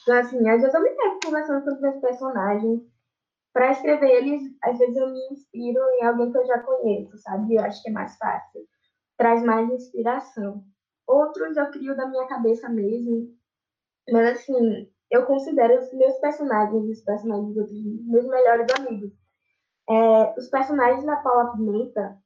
Então, 0.02 0.16
assim, 0.20 0.50
às 0.50 0.62
vezes 0.62 0.74
eu 0.74 0.82
me 0.82 0.90
pego 0.92 1.20
conversando 1.24 1.64
com 1.66 1.72
os 1.72 1.82
meus 1.82 2.00
personagens. 2.00 2.82
Para 3.54 3.72
escrever 3.72 4.10
eles, 4.10 4.44
às 4.64 4.78
vezes 4.78 4.96
eu 4.96 5.12
me 5.12 5.20
inspiro 5.32 5.80
em 6.00 6.06
alguém 6.06 6.32
que 6.32 6.38
eu 6.38 6.46
já 6.46 6.60
conheço, 6.60 7.18
sabe? 7.18 7.56
Eu 7.56 7.64
acho 7.64 7.82
que 7.82 7.90
é 7.90 7.92
mais 7.92 8.16
fácil. 8.18 8.62
Traz 9.18 9.44
mais 9.44 9.70
inspiração. 9.70 10.64
Outros 11.08 11.56
eu 11.56 11.72
crio 11.72 11.96
da 11.96 12.06
minha 12.06 12.28
cabeça 12.28 12.68
mesmo. 12.68 13.34
Mas, 14.12 14.40
assim, 14.40 14.92
eu 15.10 15.26
considero 15.26 15.80
os 15.80 15.94
meus 15.94 16.18
personagens, 16.20 16.90
os 16.90 17.02
personagens 17.02 17.48
dos 17.48 17.58
outros, 17.58 18.06
meus 18.06 18.28
melhores 18.28 18.68
amigos. 18.78 19.12
É, 19.90 20.34
os 20.38 20.50
personagens 20.50 21.06
da 21.06 21.16
Paula 21.18 21.54
Pimenta, 21.54 22.18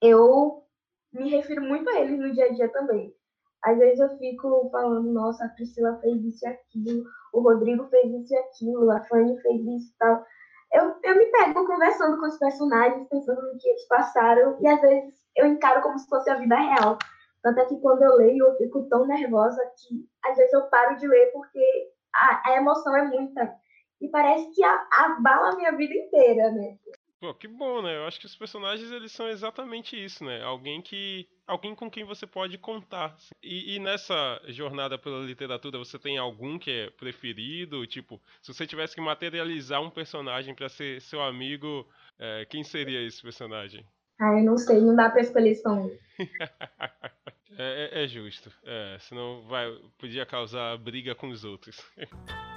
eu 0.00 0.64
me 1.12 1.28
refiro 1.28 1.62
muito 1.62 1.88
a 1.90 2.00
eles 2.00 2.18
no 2.18 2.32
dia 2.32 2.46
a 2.46 2.52
dia 2.52 2.68
também. 2.70 3.14
Às 3.62 3.78
vezes 3.78 4.00
eu 4.00 4.16
fico 4.18 4.68
falando, 4.70 5.12
nossa, 5.12 5.44
a 5.44 5.48
Priscila 5.50 5.98
fez 6.00 6.24
isso 6.24 6.44
e 6.44 6.48
aquilo, 6.48 7.04
o 7.32 7.40
Rodrigo 7.40 7.86
fez 7.88 8.12
isso 8.12 8.34
e 8.34 8.36
aquilo, 8.36 8.90
a 8.90 9.00
Fanny 9.04 9.38
fez 9.40 9.60
isso 9.60 9.92
e 9.92 9.98
tal. 9.98 10.24
Eu, 10.72 10.96
eu 11.04 11.16
me 11.18 11.26
pego 11.26 11.66
conversando 11.66 12.18
com 12.18 12.26
os 12.26 12.38
personagens, 12.38 13.06
pensando 13.08 13.42
no 13.42 13.58
que 13.58 13.68
eles 13.68 13.86
passaram, 13.86 14.56
e 14.60 14.66
às 14.66 14.80
vezes 14.80 15.14
eu 15.36 15.46
encaro 15.46 15.82
como 15.82 15.98
se 15.98 16.08
fosse 16.08 16.30
a 16.30 16.36
vida 16.36 16.56
real. 16.56 16.98
Tanto 17.42 17.58
é 17.60 17.66
que 17.66 17.80
quando 17.80 18.02
eu 18.02 18.16
leio, 18.16 18.46
eu 18.46 18.56
fico 18.56 18.88
tão 18.88 19.06
nervosa 19.06 19.60
que 19.76 20.08
às 20.24 20.36
vezes 20.36 20.52
eu 20.52 20.68
paro 20.68 20.96
de 20.96 21.06
ler 21.06 21.32
porque 21.32 21.92
a, 22.14 22.50
a 22.50 22.56
emoção 22.56 22.96
é 22.96 23.02
muita. 23.02 23.54
E 24.00 24.08
parece 24.08 24.50
que 24.54 24.62
a, 24.62 24.88
abala 24.92 25.50
a 25.50 25.56
minha 25.56 25.76
vida 25.76 25.94
inteira, 25.94 26.50
né? 26.52 26.76
Pô, 27.20 27.32
que 27.32 27.46
bom, 27.46 27.82
né? 27.82 27.96
Eu 27.96 28.04
acho 28.04 28.18
que 28.18 28.26
os 28.26 28.34
personagens 28.34 28.90
eles 28.90 29.12
são 29.12 29.28
exatamente 29.28 29.96
isso, 29.96 30.24
né? 30.24 30.42
Alguém 30.42 30.82
que 30.82 31.28
alguém 31.46 31.72
com 31.72 31.88
quem 31.88 32.02
você 32.02 32.26
pode 32.26 32.58
contar. 32.58 33.16
E, 33.40 33.76
e, 33.76 33.78
nessa 33.78 34.40
jornada 34.48 34.98
pela 34.98 35.24
literatura, 35.24 35.78
você 35.78 35.98
tem 36.00 36.18
algum 36.18 36.58
que 36.58 36.70
é 36.70 36.90
preferido? 36.90 37.86
Tipo, 37.86 38.20
se 38.40 38.52
você 38.52 38.66
tivesse 38.66 38.96
que 38.96 39.00
materializar 39.00 39.80
um 39.80 39.90
personagem 39.90 40.52
para 40.52 40.68
ser 40.68 41.00
seu 41.00 41.22
amigo, 41.22 41.88
é, 42.18 42.44
quem 42.44 42.64
seria 42.64 43.00
esse 43.06 43.22
personagem? 43.22 43.86
Ah, 44.20 44.38
eu 44.38 44.44
não 44.44 44.56
sei, 44.56 44.80
não 44.80 44.94
dá 44.94 45.10
para 45.10 45.22
escolher 45.22 45.54
só 45.56 45.70
um. 45.70 45.90
é, 47.58 47.90
é, 47.92 48.04
é, 48.04 48.06
justo, 48.06 48.52
é, 48.64 48.96
senão 49.00 49.42
vai, 49.42 49.70
podia 49.98 50.24
causar 50.24 50.76
briga 50.78 51.14
com 51.14 51.28
os 51.28 51.44
outros. 51.44 51.80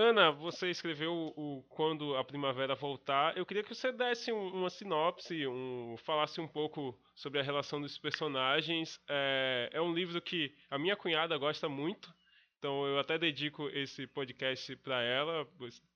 Ana, 0.00 0.30
você 0.30 0.70
escreveu 0.70 1.12
o 1.36 1.62
Quando 1.68 2.16
a 2.16 2.24
Primavera 2.24 2.74
Voltar. 2.74 3.36
Eu 3.36 3.44
queria 3.44 3.62
que 3.62 3.74
você 3.74 3.92
desse 3.92 4.32
um, 4.32 4.48
uma 4.48 4.70
sinopse, 4.70 5.46
um, 5.46 5.94
falasse 5.98 6.40
um 6.40 6.48
pouco 6.48 6.98
sobre 7.14 7.38
a 7.38 7.42
relação 7.42 7.78
dos 7.82 7.98
personagens. 7.98 8.98
É, 9.06 9.68
é, 9.70 9.80
um 9.80 9.92
livro 9.92 10.18
que 10.22 10.54
a 10.70 10.78
minha 10.78 10.96
cunhada 10.96 11.36
gosta 11.36 11.68
muito, 11.68 12.14
então 12.58 12.86
eu 12.86 12.98
até 12.98 13.18
dedico 13.18 13.68
esse 13.68 14.06
podcast 14.06 14.74
para 14.76 15.02
ela, 15.02 15.46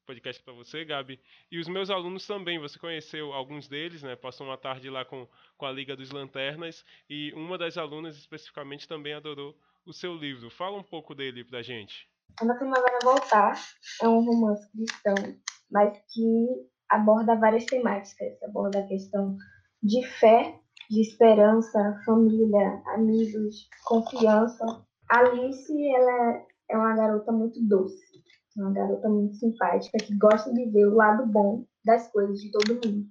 podcast 0.05 0.43
para 0.43 0.53
você, 0.53 0.85
Gabi. 0.85 1.21
E 1.51 1.59
os 1.59 1.69
meus 1.69 1.91
alunos 1.91 2.27
também, 2.27 2.59
você 2.59 2.79
conheceu 2.79 3.33
alguns 3.33 3.69
deles, 3.69 4.03
né? 4.03 4.15
Passou 4.15 4.47
uma 4.47 4.57
tarde 4.57 4.89
lá 4.89 5.05
com, 5.05 5.27
com 5.57 5.67
a 5.67 5.73
Liga 5.73 5.97
dos 5.97 6.11
Lanternas 6.11 6.85
e 7.09 7.33
uma 7.33 7.59
das 7.59 7.77
alunas 7.77 8.17
especificamente 8.17 8.87
também 8.87 9.15
adorou 9.15 9.57
o 9.87 9.93
seu 9.93 10.15
livro. 10.15 10.51
Fala 10.51 10.79
um 10.79 10.83
pouco 10.83 11.15
dele 11.15 11.45
pra 11.45 11.63
gente. 11.63 12.09
Quando 12.39 12.53
a 12.53 12.57
Primavera 12.57 12.99
Voltar 13.03 13.55
é 14.03 14.09
um 14.09 14.25
romance 14.25 14.71
cristão, 14.73 15.15
mas 15.71 15.97
que 16.13 16.47
aborda 16.91 17.37
várias 17.37 17.65
temáticas. 17.65 18.43
Aborda 18.43 18.81
a 18.81 18.87
questão 18.87 19.37
de 19.83 20.07
fé, 20.07 20.59
de 20.91 21.01
esperança, 21.01 22.01
família, 22.05 22.83
amigos, 22.95 23.69
confiança. 23.85 24.65
Alice, 25.11 25.89
ela 25.95 26.47
é 26.71 26.77
uma 26.77 26.97
garota 26.97 27.31
muito 27.31 27.63
doce, 27.67 28.14
uma 28.57 28.73
garota 28.73 29.09
muito 29.09 29.35
simpática, 29.37 29.99
que 29.99 30.17
gosta 30.17 30.53
de 30.53 30.65
ver 30.71 30.87
o 30.87 30.95
lado 30.95 31.27
bom 31.27 31.65
das 31.85 32.09
coisas 32.11 32.41
de 32.41 32.51
todo 32.51 32.75
mundo. 32.75 33.07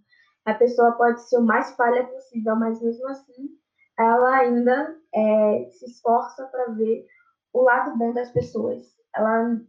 A 0.46 0.54
pessoa 0.54 0.94
pode 0.94 1.22
ser 1.22 1.38
o 1.38 1.44
mais 1.44 1.72
falha 1.76 2.06
possível, 2.06 2.56
mas 2.56 2.82
mesmo 2.82 3.08
assim, 3.08 3.50
ela 3.98 4.38
ainda 4.38 4.96
é, 5.14 5.70
se 5.72 5.86
esforça 5.86 6.46
para 6.48 6.74
ver 6.74 7.06
o 7.54 7.62
lado 7.62 7.98
bom 7.98 8.14
das 8.14 8.32
pessoas 8.32 8.94
ela 9.16 9.60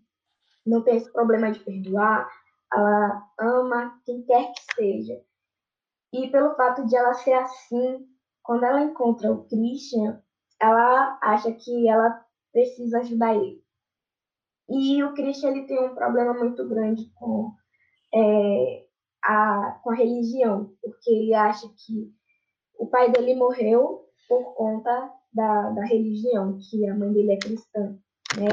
não 0.67 0.83
tem 0.83 0.97
esse 0.97 1.13
problema 1.13 1.53
de 1.53 1.61
perdoar, 1.61 2.29
ela 2.73 3.29
ama 3.39 4.01
quem 4.05 4.23
quer 4.23 4.53
que 4.53 4.75
seja. 4.75 5.23
E 6.13 6.29
pelo 6.31 6.55
fato 6.55 6.87
de 6.87 6.97
ela 6.97 7.13
ser 7.15 7.35
assim, 7.35 8.07
quando 8.43 8.65
ela 8.65 8.83
encontra 8.83 9.33
o 9.33 9.45
Christian, 9.45 10.23
ela 10.61 11.19
acha 11.23 11.53
que 11.53 11.89
ela 11.89 12.25
precisa 12.53 13.01
ajudar 13.01 13.35
ele. 13.35 13.64
E 14.69 15.03
o 15.03 15.13
Christian 15.15 15.51
ele 15.51 15.67
tem 15.67 15.79
um 15.79 15.95
problema 15.95 16.33
muito 16.35 16.67
grande 16.69 17.11
com, 17.15 17.53
é, 18.15 18.85
a, 19.23 19.81
com 19.83 19.91
a 19.91 19.95
religião, 19.95 20.73
porque 20.83 21.11
ele 21.11 21.35
acha 21.35 21.67
que 21.69 22.13
o 22.79 22.87
pai 22.87 23.11
dele 23.11 23.35
morreu 23.35 24.07
por 24.29 24.55
conta 24.55 25.13
da, 25.33 25.71
da 25.71 25.85
religião, 25.85 26.59
que 26.59 26.89
a 26.89 26.95
mãe 26.95 27.13
dele 27.13 27.33
é 27.33 27.39
cristã, 27.39 27.99
né? 28.37 28.49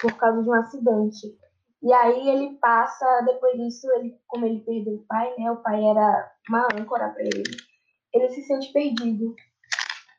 por 0.00 0.12
causa 0.16 0.42
de 0.42 0.48
um 0.48 0.54
acidente. 0.54 1.38
E 1.82 1.92
aí 1.92 2.28
ele 2.28 2.58
passa, 2.58 3.22
depois 3.24 3.56
disso, 3.56 3.86
ele, 3.92 4.16
como 4.26 4.46
ele 4.46 4.60
perdeu 4.60 4.94
o 4.94 5.06
pai, 5.06 5.32
né? 5.38 5.50
O 5.50 5.62
pai 5.62 5.84
era 5.84 6.32
uma 6.48 6.66
âncora 6.74 7.10
para 7.10 7.22
ele. 7.22 7.56
Ele 8.12 8.28
se 8.30 8.42
sente 8.42 8.72
perdido. 8.72 9.34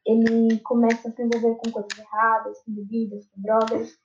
Ele 0.05 0.59
começa 0.61 1.09
a 1.09 1.11
se 1.11 1.21
envolver 1.21 1.55
com 1.55 1.71
coisas 1.71 1.97
erradas, 1.97 2.57
com 2.63 2.73
bebidas, 2.73 3.27
com 3.27 3.41
drogas. 3.41 3.97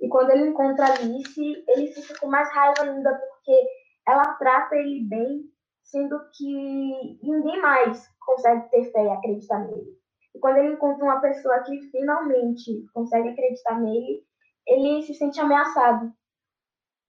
E 0.00 0.08
quando 0.08 0.30
ele 0.30 0.48
encontra 0.48 0.86
Alice, 0.86 1.64
ele 1.68 1.92
fica 1.92 2.18
com 2.20 2.26
mais 2.26 2.50
raiva 2.52 2.82
ainda 2.82 3.14
porque 3.14 3.66
ela 4.06 4.34
trata 4.34 4.76
ele 4.76 5.04
bem, 5.08 5.44
sendo 5.82 6.18
que 6.36 7.18
ninguém 7.22 7.60
mais 7.60 8.06
consegue 8.20 8.68
ter 8.70 8.90
fé 8.92 9.04
e 9.04 9.10
acreditar 9.10 9.60
nele. 9.60 9.98
E 10.34 10.38
quando 10.38 10.58
ele 10.58 10.74
encontra 10.74 11.04
uma 11.04 11.20
pessoa 11.20 11.62
que 11.62 11.90
finalmente 11.90 12.84
consegue 12.92 13.28
acreditar 13.28 13.80
nele, 13.80 14.24
ele 14.66 15.02
se 15.02 15.14
sente 15.14 15.40
ameaçado. 15.40 16.12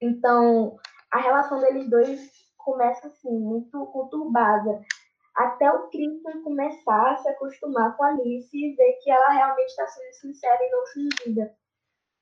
Então, 0.01 0.77
a 1.11 1.19
relação 1.19 1.59
deles 1.59 1.89
dois 1.89 2.31
começa 2.57 3.07
assim, 3.07 3.39
muito 3.39 3.85
conturbada. 3.87 4.81
Até 5.35 5.69
o 5.69 5.89
Clinton 5.89 6.43
começar 6.43 7.11
a 7.11 7.17
se 7.17 7.27
acostumar 7.29 7.95
com 7.97 8.03
Alice 8.03 8.55
e 8.55 8.75
ver 8.75 8.93
que 9.03 9.11
ela 9.11 9.29
realmente 9.29 9.69
está 9.69 9.87
sendo 9.87 10.13
sincera 10.13 10.59
e 10.61 10.69
não 10.69 10.85
fingida. 10.87 11.55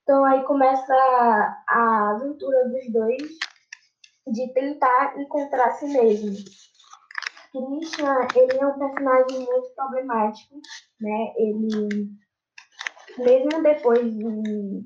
Então 0.03 0.25
aí 0.25 0.43
começa 0.43 0.93
a 1.67 2.11
aventura 2.11 2.67
dos 2.69 2.91
dois 2.91 3.23
de 4.27 4.53
tentar 4.53 5.19
encontrar 5.19 5.71
si 5.71 5.85
mesmo. 5.85 6.35
Christian, 7.51 8.27
ele 8.35 8.57
é 8.59 8.65
um 8.65 8.79
personagem 8.79 9.45
muito 9.45 9.69
problemático, 9.75 10.55
né? 10.99 11.33
Ele, 11.37 12.09
mesmo 13.17 13.63
depois 13.63 14.13
de 14.13 14.85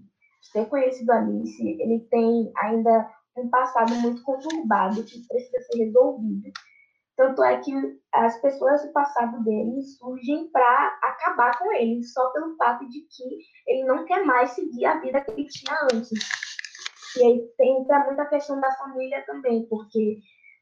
ter 0.53 0.65
conhecido 0.67 1.11
Alice, 1.11 1.63
ele 1.63 2.01
tem 2.11 2.51
ainda 2.57 3.09
um 3.37 3.49
passado 3.49 3.95
muito 3.95 4.21
conturbado 4.23 5.03
que 5.03 5.25
precisa 5.27 5.61
ser 5.61 5.85
resolvido. 5.85 6.51
Tanto 7.17 7.43
é 7.43 7.59
que 7.59 7.71
as 8.13 8.39
pessoas 8.41 8.85
do 8.85 8.93
passado 8.93 9.43
dele 9.43 9.81
surgem 9.81 10.49
para 10.51 10.99
acabar 11.01 11.57
com 11.57 11.71
ele, 11.73 12.03
só 12.03 12.29
pelo 12.29 12.55
fato 12.55 12.87
de 12.87 13.01
que 13.01 13.39
ele 13.65 13.85
não 13.85 14.05
quer 14.05 14.23
mais 14.23 14.51
seguir 14.51 14.85
a 14.85 14.99
vida 14.99 15.21
que 15.21 15.31
ele 15.31 15.47
tinha 15.47 15.75
antes. 15.91 16.11
E 17.17 17.23
aí 17.23 17.47
tem 17.57 17.73
muita 18.05 18.25
questão 18.27 18.61
da 18.61 18.71
família 18.75 19.25
também, 19.25 19.67
porque 19.67 20.19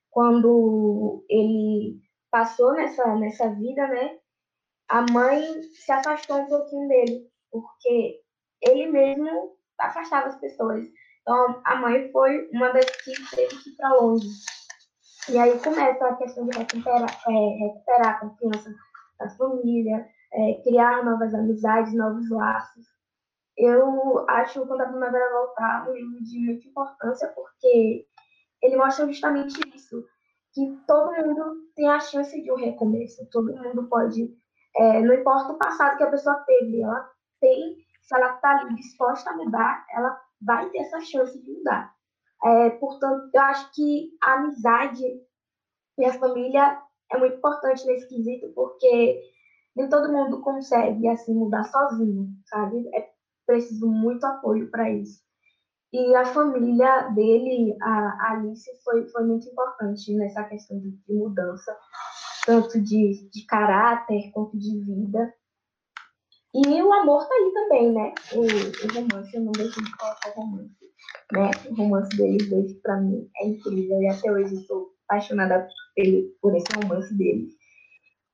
quando 0.10 1.26
ele 1.30 2.00
passou 2.32 2.74
nessa, 2.74 3.16
nessa 3.16 3.50
vida, 3.50 3.86
né, 3.88 4.18
a 4.88 5.02
mãe 5.12 5.62
se 5.64 5.92
afastou 5.92 6.38
um 6.38 6.48
pouquinho 6.48 6.88
dele, 6.88 7.28
porque 7.52 8.22
ele 8.62 8.88
mesmo 8.88 9.58
afastava 9.78 10.28
as 10.28 10.40
pessoas. 10.40 10.86
Então, 11.22 11.62
a 11.66 11.76
mãe 11.76 12.10
foi 12.14 12.48
uma 12.52 12.72
das 12.72 12.86
que 12.86 13.36
teve 13.36 13.58
que 13.62 13.72
ir 13.72 13.76
para 13.76 13.94
longe. 13.96 14.28
E 15.28 15.38
aí 15.38 15.60
começa 15.60 16.06
a 16.06 16.16
questão 16.16 16.46
de 16.48 16.58
recuperar, 16.58 17.10
é, 17.28 17.32
recuperar 17.32 18.08
a 18.10 18.20
confiança 18.20 18.74
da 19.20 19.30
família, 19.32 20.08
é, 20.32 20.62
criar 20.64 21.04
novas 21.04 21.34
amizades, 21.34 21.94
novos 21.94 22.30
laços. 22.30 22.86
Eu 23.58 24.26
acho 24.30 24.68
Quando 24.68 24.82
a 24.82 24.88
Primavera 24.88 25.32
Voltar 25.32 25.90
um 25.90 25.94
livro 25.94 26.24
de 26.24 26.40
muita 26.40 26.68
importância, 26.68 27.28
porque 27.30 28.06
ele 28.62 28.76
mostra 28.76 29.08
justamente 29.08 29.60
isso, 29.74 30.06
que 30.54 30.78
todo 30.86 31.14
mundo 31.14 31.56
tem 31.76 31.90
a 31.90 32.00
chance 32.00 32.42
de 32.42 32.52
um 32.52 32.58
recomeço, 32.58 33.28
todo 33.32 33.56
mundo 33.56 33.88
pode, 33.88 34.30
é, 34.76 35.02
não 35.02 35.14
importa 35.14 35.54
o 35.54 35.58
passado 35.58 35.98
que 35.98 36.04
a 36.04 36.12
pessoa 36.12 36.36
teve, 36.46 36.82
ela 36.82 37.10
tem 37.40 37.78
se 38.06 38.16
ela 38.16 38.36
está 38.36 38.64
disposta 38.76 39.32
a 39.32 39.36
mudar, 39.36 39.86
ela 39.90 40.22
vai 40.42 40.70
ter 40.70 40.80
essa 40.80 41.00
chance 41.02 41.42
de 41.42 41.52
mudar. 41.52 41.95
É, 42.46 42.70
portanto, 42.72 43.30
eu 43.34 43.42
acho 43.42 43.74
que 43.74 44.12
a 44.22 44.34
amizade 44.34 45.04
e 45.98 46.06
a 46.06 46.14
família 46.20 46.80
é 47.12 47.18
muito 47.18 47.38
importante 47.38 47.86
nesse 47.88 48.08
quesito, 48.08 48.50
porque 48.54 49.22
nem 49.76 49.90
todo 49.90 50.12
mundo 50.12 50.42
consegue 50.42 51.08
assim 51.08 51.34
mudar 51.34 51.64
sozinho, 51.64 52.30
sabe? 52.46 52.88
É 52.94 53.10
preciso 53.48 53.88
muito 53.88 54.24
apoio 54.26 54.70
para 54.70 54.90
isso. 54.92 55.24
E 55.94 56.16
a 56.16 56.26
família 56.26 57.10
dele, 57.16 57.76
a 57.82 58.32
Alice, 58.32 58.70
foi, 58.84 59.08
foi 59.10 59.24
muito 59.24 59.48
importante 59.48 60.14
nessa 60.14 60.44
questão 60.44 60.80
de, 60.80 60.92
de 60.92 61.14
mudança. 61.14 61.76
tanto 62.46 62.80
de, 62.82 63.30
de 63.32 63.46
caráter 63.46 64.32
quanto 64.32 64.58
de 64.58 64.80
vida. 64.82 65.34
E 66.54 66.82
o 66.82 66.94
amor 66.94 67.28
tá 67.28 67.34
aí 67.34 67.52
também, 67.54 67.92
né? 67.92 68.14
O, 68.34 68.42
o 68.42 68.94
romance, 68.94 69.36
eu 69.36 69.42
não 69.42 69.52
deixo 69.52 69.84
de 69.84 69.98
colocar 69.98 70.30
o 70.30 70.42
romance. 70.42 70.85
Né? 71.32 71.52
O 71.70 71.76
romance 71.76 72.16
deles 72.16 72.50
dois, 72.50 72.74
pra 72.82 72.98
mim, 72.98 73.28
é 73.42 73.48
incrível. 73.48 74.02
E 74.02 74.08
até 74.08 74.32
hoje 74.32 74.56
estou 74.56 74.92
apaixonada 75.08 75.68
por 76.42 76.56
esse 76.56 76.68
romance 76.76 77.14
deles. 77.18 77.54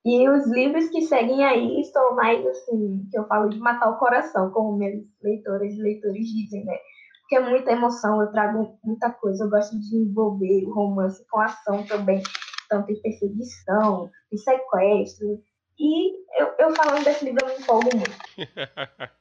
E 0.03 0.27
os 0.27 0.47
livros 0.47 0.89
que 0.89 1.01
seguem 1.01 1.45
aí 1.45 1.79
estão 1.79 2.15
mais 2.15 2.43
assim, 2.45 3.07
que 3.12 3.19
eu 3.19 3.27
falo 3.27 3.49
de 3.49 3.60
matar 3.60 3.89
o 3.89 3.99
coração, 3.99 4.49
como 4.49 4.77
meus 4.77 5.03
leitores 5.21 5.75
e 5.75 5.81
leitores 5.81 6.25
dizem, 6.25 6.65
né? 6.65 6.75
Porque 7.21 7.36
é 7.36 7.49
muita 7.49 7.71
emoção, 7.71 8.19
eu 8.19 8.31
trago 8.31 8.77
muita 8.84 9.12
coisa, 9.12 9.43
eu 9.43 9.49
gosto 9.49 9.79
de 9.79 9.95
envolver 9.95 10.65
o 10.65 10.73
romance 10.73 11.23
com 11.29 11.39
ação 11.39 11.86
também. 11.86 12.21
Então 12.65 12.84
tem 12.84 12.99
perseguição, 13.01 14.10
tem 14.29 14.39
sequestro. 14.39 15.39
E 15.79 16.13
eu, 16.41 16.47
eu 16.57 16.75
falando 16.75 17.03
desse 17.03 17.23
livro, 17.23 17.45
eu 17.45 17.49
me 17.49 17.62
empolgo 17.62 17.89
muito. 17.95 18.17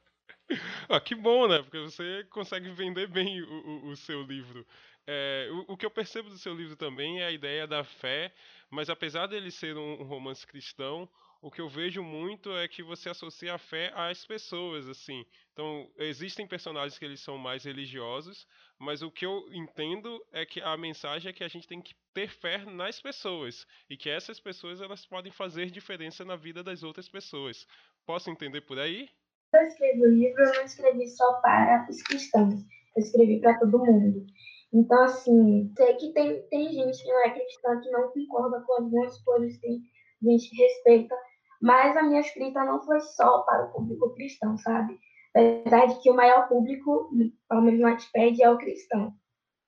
ah, 0.89 0.99
que 0.99 1.15
bom, 1.15 1.47
né? 1.47 1.61
Porque 1.61 1.79
você 1.79 2.25
consegue 2.29 2.69
vender 2.71 3.07
bem 3.07 3.41
o, 3.41 3.47
o, 3.47 3.87
o 3.89 3.95
seu 3.95 4.21
livro. 4.23 4.65
É, 5.07 5.47
o, 5.51 5.73
o, 5.73 5.77
que 5.77 5.85
eu 5.85 5.91
percebo 5.91 6.29
do 6.29 6.37
seu 6.37 6.53
livro 6.53 6.75
também 6.75 7.21
é 7.21 7.25
a 7.25 7.31
ideia 7.31 7.65
da 7.65 7.83
fé, 7.83 8.33
mas 8.69 8.89
apesar 8.89 9.27
dele 9.27 9.49
ser 9.49 9.75
um, 9.75 10.01
um, 10.01 10.03
romance 10.03 10.45
cristão, 10.45 11.09
o 11.41 11.49
que 11.49 11.59
eu 11.59 11.67
vejo 11.67 12.03
muito 12.03 12.55
é 12.55 12.67
que 12.67 12.83
você 12.83 13.09
associa 13.09 13.55
a 13.55 13.57
fé 13.57 13.91
às 13.95 14.25
pessoas, 14.25 14.87
assim. 14.87 15.25
Então, 15.53 15.91
existem 15.97 16.45
personagens 16.45 16.99
que 16.99 17.05
eles 17.05 17.19
são 17.19 17.35
mais 17.37 17.63
religiosos, 17.63 18.47
mas 18.77 19.01
o 19.01 19.09
que 19.09 19.25
eu 19.25 19.49
entendo 19.51 20.23
é 20.31 20.45
que 20.45 20.61
a 20.61 20.77
mensagem 20.77 21.29
é 21.29 21.33
que 21.33 21.43
a 21.43 21.47
gente 21.47 21.67
tem 21.67 21.81
que 21.81 21.95
ter 22.13 22.29
fé 22.29 22.59
nas 22.63 23.01
pessoas 23.01 23.65
e 23.89 23.97
que 23.97 24.09
essas 24.09 24.39
pessoas 24.39 24.81
elas 24.81 25.05
podem 25.05 25.31
fazer 25.31 25.71
diferença 25.71 26.23
na 26.23 26.35
vida 26.35 26.63
das 26.63 26.83
outras 26.83 27.09
pessoas. 27.09 27.67
Posso 28.05 28.29
entender 28.29 28.61
por 28.61 28.77
aí? 28.77 29.09
Eu 29.53 29.63
escrevi 29.63 30.01
o 30.01 30.09
livro, 30.09 30.43
eu 30.43 30.53
não 30.55 30.63
escrevi 30.63 31.07
só 31.09 31.33
para 31.41 31.85
os 31.89 32.01
cristãos, 32.03 32.53
eu 32.95 33.03
escrevi 33.03 33.41
para 33.41 33.59
todo 33.59 33.85
mundo. 33.85 34.25
Então, 34.73 35.03
assim, 35.03 35.73
sei 35.75 35.93
que 35.95 36.13
tem, 36.13 36.41
tem 36.43 36.71
gente 36.71 37.03
que 37.03 37.11
não 37.11 37.25
é 37.25 37.31
cristã, 37.31 37.81
que 37.81 37.91
não 37.91 38.09
concorda 38.11 38.61
com 38.61 38.73
algumas 38.73 39.17
coisas, 39.23 39.59
tem 39.59 39.81
gente 40.21 40.49
que 40.49 40.55
respeita, 40.55 41.15
mas 41.61 41.97
a 41.97 42.03
minha 42.03 42.21
escrita 42.21 42.63
não 42.63 42.81
foi 42.81 43.01
só 43.01 43.41
para 43.41 43.65
o 43.65 43.73
público 43.73 44.13
cristão, 44.13 44.57
sabe? 44.57 44.97
É 45.35 45.61
verdade 45.63 46.01
que 46.01 46.09
o 46.09 46.15
maior 46.15 46.47
público, 46.47 47.09
pelo 47.49 47.61
menos 47.61 47.79
no 47.79 47.87
Wattpad, 47.87 48.41
é 48.41 48.49
o 48.49 48.57
cristão. 48.57 49.13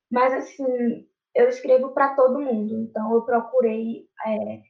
Mas, 0.09 0.33
assim, 0.33 1.07
eu 1.35 1.49
escrevo 1.49 1.93
para 1.93 2.15
todo 2.15 2.41
mundo, 2.41 2.79
então 2.79 3.13
eu 3.13 3.21
procurei 3.23 4.07
é, 4.25 4.61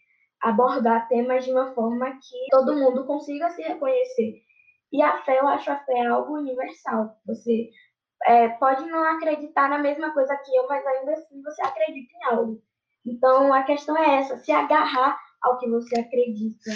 abordar 0.41 1.07
temas 1.07 1.45
de 1.45 1.51
uma 1.51 1.73
forma 1.73 2.11
que 2.11 2.47
todo 2.49 2.75
mundo 2.75 3.05
consiga 3.05 3.49
se 3.51 3.61
reconhecer. 3.61 4.42
E 4.93 5.01
a 5.01 5.23
fé, 5.23 5.39
eu 5.39 5.47
acho 5.47 5.71
a 5.71 5.79
fé 5.79 6.05
algo 6.05 6.37
universal. 6.37 7.19
Você 7.25 7.71
é, 8.27 8.47
pode 8.49 8.85
não 8.85 9.03
acreditar 9.03 9.67
na 9.67 9.79
mesma 9.79 10.13
coisa 10.13 10.37
que 10.37 10.55
eu, 10.55 10.67
mas 10.67 10.85
ainda 10.85 11.13
assim 11.13 11.41
você 11.41 11.63
acredita 11.63 12.13
em 12.13 12.25
algo. 12.25 12.63
Então 13.03 13.51
a 13.51 13.63
questão 13.63 13.97
é 13.97 14.19
essa, 14.19 14.37
se 14.37 14.51
agarrar 14.51 15.19
ao 15.41 15.57
que 15.57 15.67
você 15.67 15.99
acredita. 15.99 16.71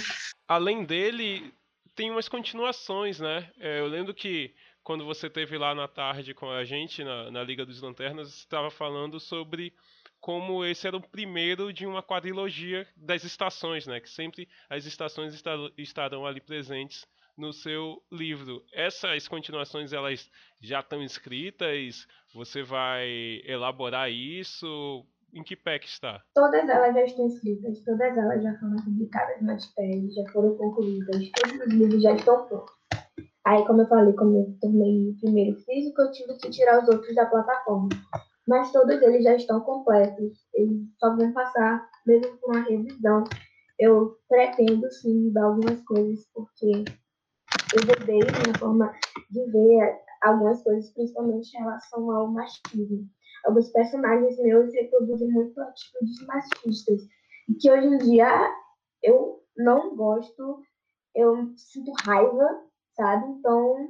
Além 0.48 0.84
dele, 0.84 1.54
tem 1.96 2.10
umas 2.10 2.28
continuações, 2.28 3.20
né? 3.20 3.52
É, 3.60 3.80
eu 3.80 3.86
lembro 3.86 4.16
que 4.16 4.54
quando 4.84 5.06
você 5.06 5.30
teve 5.30 5.56
lá 5.56 5.76
na 5.76 5.88
tarde 5.88 6.34
com 6.34 6.50
a 6.50 6.66
gente 6.66 7.04
na, 7.04 7.30
na 7.30 7.44
Liga 7.44 7.66
dos 7.66 7.82
Lanternas, 7.82 8.30
estava 8.30 8.72
falando 8.72 9.20
sobre 9.20 9.74
como 10.20 10.66
esse 10.66 10.88
era 10.88 10.98
o 10.98 11.08
primeiro 11.08 11.72
de 11.72 11.86
uma 11.86 12.02
quadrilogia 12.02 12.88
das 12.96 13.24
estações, 13.24 13.86
né? 13.86 14.00
Que 14.00 14.10
sempre 14.10 14.50
as 14.68 14.86
estações 14.86 15.40
estarão 15.78 16.26
ali 16.26 16.42
presentes 16.42 17.06
no 17.38 17.54
seu 17.54 18.02
livro. 18.12 18.64
Essas 18.74 19.28
continuações 19.28 19.94
elas 19.94 20.30
já 20.60 20.80
estão 20.80 21.04
escritas? 21.04 22.08
Você 22.34 22.64
vai 22.64 23.42
elaborar 23.46 24.12
isso? 24.12 25.06
Em 25.34 25.44
que 25.44 25.56
pé 25.56 25.78
que 25.78 25.88
está? 25.88 26.24
Todas 26.34 26.68
elas 26.68 26.96
já 26.96 27.04
estão 27.04 27.28
escritas, 27.28 27.84
todas 27.84 28.18
elas 28.18 28.42
já 28.42 28.58
foram 28.60 28.78
publicadas 28.78 29.42
no 29.42 29.48
Wattpad, 29.48 30.10
já 30.14 30.32
foram 30.32 30.56
concluídas, 30.56 31.32
todos 31.32 31.68
os 31.68 31.74
livros 31.74 32.02
já 32.02 32.14
estão 32.14 32.48
prontos. 32.48 32.74
Aí, 33.46 33.66
como 33.66 33.82
eu 33.82 33.88
falei, 33.88 34.14
como 34.14 34.38
eu 34.38 34.58
tornei 34.60 35.16
primeiro 35.22 35.58
físico, 35.62 36.02
eu 36.02 36.12
tive 36.12 36.34
que 36.38 36.50
tirar 36.50 36.82
os 36.82 36.90
outros 36.90 37.16
da 37.16 37.26
plataforma. 37.26 37.90
Mas 38.48 38.72
todos 38.72 39.02
eles 39.02 39.24
já 39.24 39.36
estão 39.36 39.60
completos, 39.62 40.46
eles 40.54 40.82
só 40.98 41.16
vão 41.16 41.32
passar 41.34 41.88
mesmo 42.06 42.38
com 42.40 42.52
uma 42.52 42.64
revisão. 42.64 43.24
Eu 43.78 44.18
pretendo 44.28 44.90
sim 44.92 45.26
mudar 45.26 45.46
algumas 45.46 45.82
coisas, 45.84 46.26
porque 46.34 46.86
eu 47.74 47.82
mudei 47.86 48.20
minha 48.20 48.58
forma 48.60 48.94
de 49.30 49.46
ver 49.52 50.00
algumas 50.22 50.62
coisas, 50.64 50.92
principalmente 50.92 51.56
em 51.56 51.60
relação 51.60 52.12
ao 52.12 52.28
machismo. 52.28 53.08
Alguns 53.46 53.70
personagens 53.70 54.38
meus 54.40 54.74
reproduzem 54.74 55.30
muito 55.30 55.60
atitudes 55.62 56.26
machistas, 56.26 57.02
que 57.60 57.72
hoje 57.72 57.88
em 57.88 57.98
dia 58.00 58.56
eu 59.04 59.44
não 59.56 59.96
gosto, 59.96 60.62
eu 61.16 61.54
sinto 61.56 61.92
raiva, 62.04 62.64
sabe? 62.96 63.32
Então, 63.32 63.90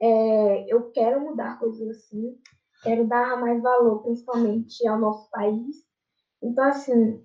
é, 0.00 0.72
eu 0.72 0.90
quero 0.90 1.20
mudar 1.20 1.58
coisas 1.58 1.88
assim, 1.88 2.38
quero 2.82 3.06
dar 3.06 3.40
mais 3.40 3.62
valor, 3.62 4.02
principalmente 4.02 4.86
ao 4.86 4.98
nosso 4.98 5.28
país. 5.30 5.84
Então, 6.42 6.64
assim, 6.64 7.24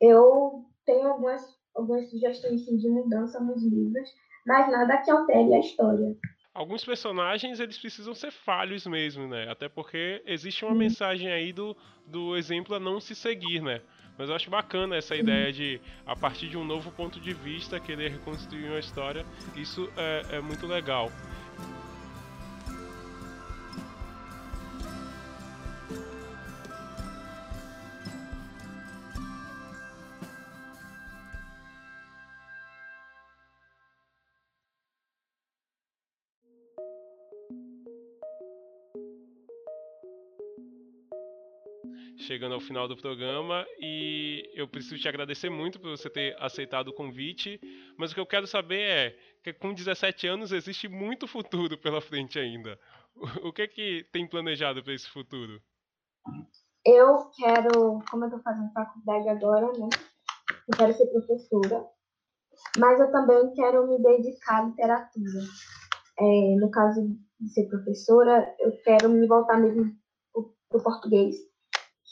eu 0.00 0.64
tenho 0.84 1.08
algumas, 1.08 1.58
algumas 1.74 2.08
sugestões 2.10 2.64
de 2.64 2.88
mudança 2.88 3.40
nos 3.40 3.62
livros, 3.62 4.08
mas 4.46 4.70
nada 4.70 4.98
que 4.98 5.10
altere 5.10 5.54
a 5.54 5.60
história. 5.60 6.14
Alguns 6.52 6.84
personagens 6.84 7.58
eles 7.58 7.76
precisam 7.76 8.14
ser 8.14 8.30
falhos 8.30 8.86
mesmo, 8.86 9.26
né? 9.26 9.50
Até 9.50 9.68
porque 9.68 10.22
existe 10.24 10.64
uma 10.64 10.74
mensagem 10.74 11.28
aí 11.28 11.52
do, 11.52 11.76
do 12.06 12.36
exemplo 12.36 12.76
a 12.76 12.80
não 12.80 13.00
se 13.00 13.14
seguir, 13.14 13.60
né? 13.60 13.80
Mas 14.16 14.28
eu 14.28 14.36
acho 14.36 14.48
bacana 14.48 14.96
essa 14.96 15.16
ideia 15.16 15.52
de, 15.52 15.80
a 16.06 16.14
partir 16.14 16.48
de 16.48 16.56
um 16.56 16.64
novo 16.64 16.92
ponto 16.92 17.18
de 17.18 17.34
vista, 17.34 17.80
querer 17.80 18.12
reconstruir 18.12 18.66
uma 18.66 18.78
história. 18.78 19.26
Isso 19.56 19.90
é, 19.96 20.36
é 20.36 20.40
muito 20.40 20.66
legal. 20.66 21.10
Chegando 42.16 42.54
ao 42.54 42.60
final 42.60 42.86
do 42.86 42.96
programa 42.96 43.66
e 43.80 44.50
eu 44.54 44.68
preciso 44.68 44.98
te 44.98 45.08
agradecer 45.08 45.50
muito 45.50 45.80
por 45.80 45.90
você 45.90 46.08
ter 46.08 46.36
aceitado 46.40 46.88
o 46.88 46.94
convite, 46.94 47.60
mas 47.98 48.10
o 48.10 48.14
que 48.14 48.20
eu 48.20 48.26
quero 48.26 48.46
saber 48.46 48.80
é 48.80 49.16
que 49.42 49.52
com 49.52 49.74
17 49.74 50.26
anos 50.26 50.52
existe 50.52 50.88
muito 50.88 51.26
futuro 51.26 51.76
pela 51.78 52.00
frente 52.00 52.38
ainda. 52.38 52.78
O 53.44 53.52
que 53.52 53.62
é 53.62 53.68
que 53.68 54.06
tem 54.12 54.26
planejado 54.26 54.82
para 54.82 54.92
esse 54.92 55.08
futuro? 55.08 55.62
Eu 56.84 57.30
quero, 57.36 58.02
como 58.10 58.24
eu 58.24 58.28
estou 58.28 58.42
fazendo 58.42 58.72
faculdade 58.72 59.28
agora, 59.28 59.66
né? 59.78 59.88
Eu 60.68 60.76
quero 60.76 60.92
ser 60.94 61.06
professora, 61.06 61.86
mas 62.76 62.98
eu 62.98 63.12
também 63.12 63.54
quero 63.54 63.86
me 63.86 64.02
dedicar 64.02 64.64
à 64.64 64.66
literatura. 64.66 65.40
É, 66.18 66.56
no 66.56 66.70
caso 66.70 67.16
de 67.40 67.48
ser 67.50 67.68
professora, 67.68 68.54
eu 68.58 68.72
quero 68.82 69.08
me 69.08 69.26
voltar 69.26 69.58
mesmo 69.58 69.94
para 70.68 70.78
o 70.78 70.82
português 70.82 71.36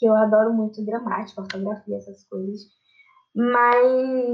que 0.03 0.07
eu 0.07 0.15
adoro 0.17 0.53
muito 0.53 0.83
gramática, 0.83 1.39
ortografia, 1.39 1.95
essas 1.95 2.25
coisas. 2.25 2.59
Mas 3.33 4.33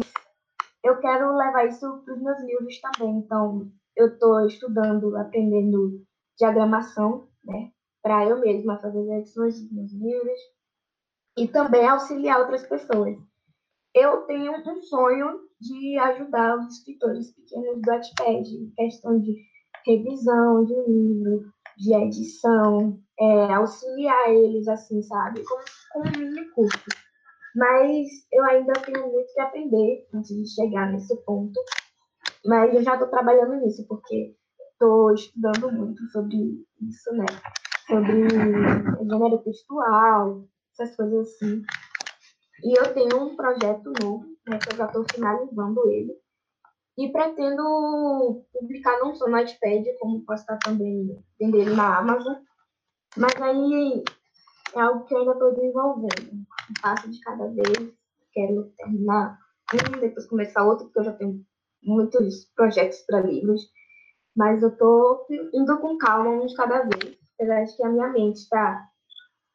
eu 0.84 0.98
quero 1.00 1.38
levar 1.38 1.68
isso 1.68 2.02
para 2.04 2.16
os 2.16 2.22
meus 2.24 2.42
livros 2.42 2.82
também. 2.82 3.18
Então, 3.20 3.72
eu 3.96 4.08
estou 4.08 4.48
estudando, 4.48 5.16
aprendendo 5.16 6.04
diagramação, 6.40 7.28
né? 7.46 7.72
Para 8.02 8.26
eu 8.26 8.40
mesma 8.40 8.80
fazer 8.80 9.00
as 9.00 9.20
edições 9.20 9.62
dos 9.62 9.72
meus 9.72 9.92
livros 9.94 10.40
e 11.38 11.48
também 11.48 11.88
auxiliar 11.88 12.40
outras 12.40 12.66
pessoas. 12.66 13.16
Eu 13.94 14.22
tenho 14.24 14.52
um 14.54 14.82
sonho 14.82 15.42
de 15.62 16.00
ajudar 16.00 16.58
os 16.58 16.78
escritores 16.78 17.32
pequenos 17.32 17.80
do 17.80 17.92
Wattpad, 17.92 18.56
em 18.56 18.72
questão 18.72 19.20
de 19.20 19.36
revisão 19.86 20.66
de 20.66 20.74
livro, 20.88 21.52
de 21.78 21.94
edição, 21.94 23.00
é, 23.20 23.54
auxiliar 23.54 24.30
eles, 24.30 24.68
assim, 24.68 25.02
sabe? 25.04 25.44
Com, 25.44 25.60
com 25.94 26.08
um 26.08 26.12
mini 26.18 26.50
curso. 26.52 26.86
Mas 27.56 28.08
eu 28.32 28.44
ainda 28.46 28.74
tenho 28.74 29.12
muito 29.12 29.34
que 29.34 29.42
aprender 29.42 30.08
antes 30.14 30.36
de 30.36 30.48
chegar 30.54 30.92
nesse 30.92 31.16
ponto. 31.24 31.60
Mas 32.46 32.74
eu 32.74 32.82
já 32.82 32.94
estou 32.94 33.10
trabalhando 33.10 33.56
nisso, 33.56 33.86
porque 33.88 34.36
estou 34.72 35.14
estudando 35.14 35.72
muito 35.72 36.06
sobre 36.12 36.38
isso, 36.82 37.12
né? 37.14 37.26
Sobre 37.88 38.30
gênero 38.30 39.40
textual, 39.44 40.48
essas 40.72 40.96
coisas 40.96 41.28
assim. 41.28 41.62
E 42.64 42.78
eu 42.78 42.94
tenho 42.94 43.24
um 43.24 43.36
projeto 43.36 43.92
novo, 44.02 44.26
né, 44.48 44.58
que 44.58 44.74
eu 44.74 44.78
já 44.78 44.86
estou 44.86 45.06
finalizando 45.12 45.90
ele. 45.90 46.14
E 46.98 47.10
pretendo 47.12 48.46
publicar 48.52 49.00
não 49.00 49.16
só 49.16 49.28
no 49.28 49.38
iPad, 49.38 49.86
como 50.00 50.26
postar 50.26 50.58
também, 50.60 51.18
vender 51.40 51.70
na 51.70 51.98
Amazon. 51.98 52.36
Mas 53.18 53.42
aí 53.42 54.04
é 54.76 54.82
algo 54.82 55.06
que 55.06 55.14
eu 55.14 55.20
ainda 55.20 55.32
estou 55.34 55.54
desenvolvendo. 55.54 56.32
Um 56.34 56.82
passo 56.82 57.10
de 57.10 57.20
cada 57.22 57.48
vez. 57.48 57.94
Quero 58.34 58.72
terminar 58.78 59.40
um, 59.74 60.00
depois 60.00 60.28
começar 60.28 60.64
outro, 60.64 60.86
porque 60.86 61.00
eu 61.00 61.04
já 61.06 61.14
tenho 61.14 61.44
muitos 61.84 62.46
projetos 62.56 63.00
para 63.08 63.22
livros. 63.22 63.62
Mas 64.36 64.62
eu 64.62 64.70
estou 64.70 65.26
indo 65.54 65.78
com 65.80 65.98
calma, 65.98 66.30
um 66.30 66.46
de 66.46 66.56
cada 66.56 66.84
vez. 66.84 67.18
Apesar 67.36 67.64
de 67.64 67.76
que 67.76 67.84
a 67.84 67.90
minha 67.90 68.08
mente 68.10 68.38
está 68.38 68.88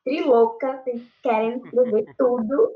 trilouca, 0.04 0.82
querendo 1.22 1.64
escrever 1.64 2.04
tudo. 2.18 2.72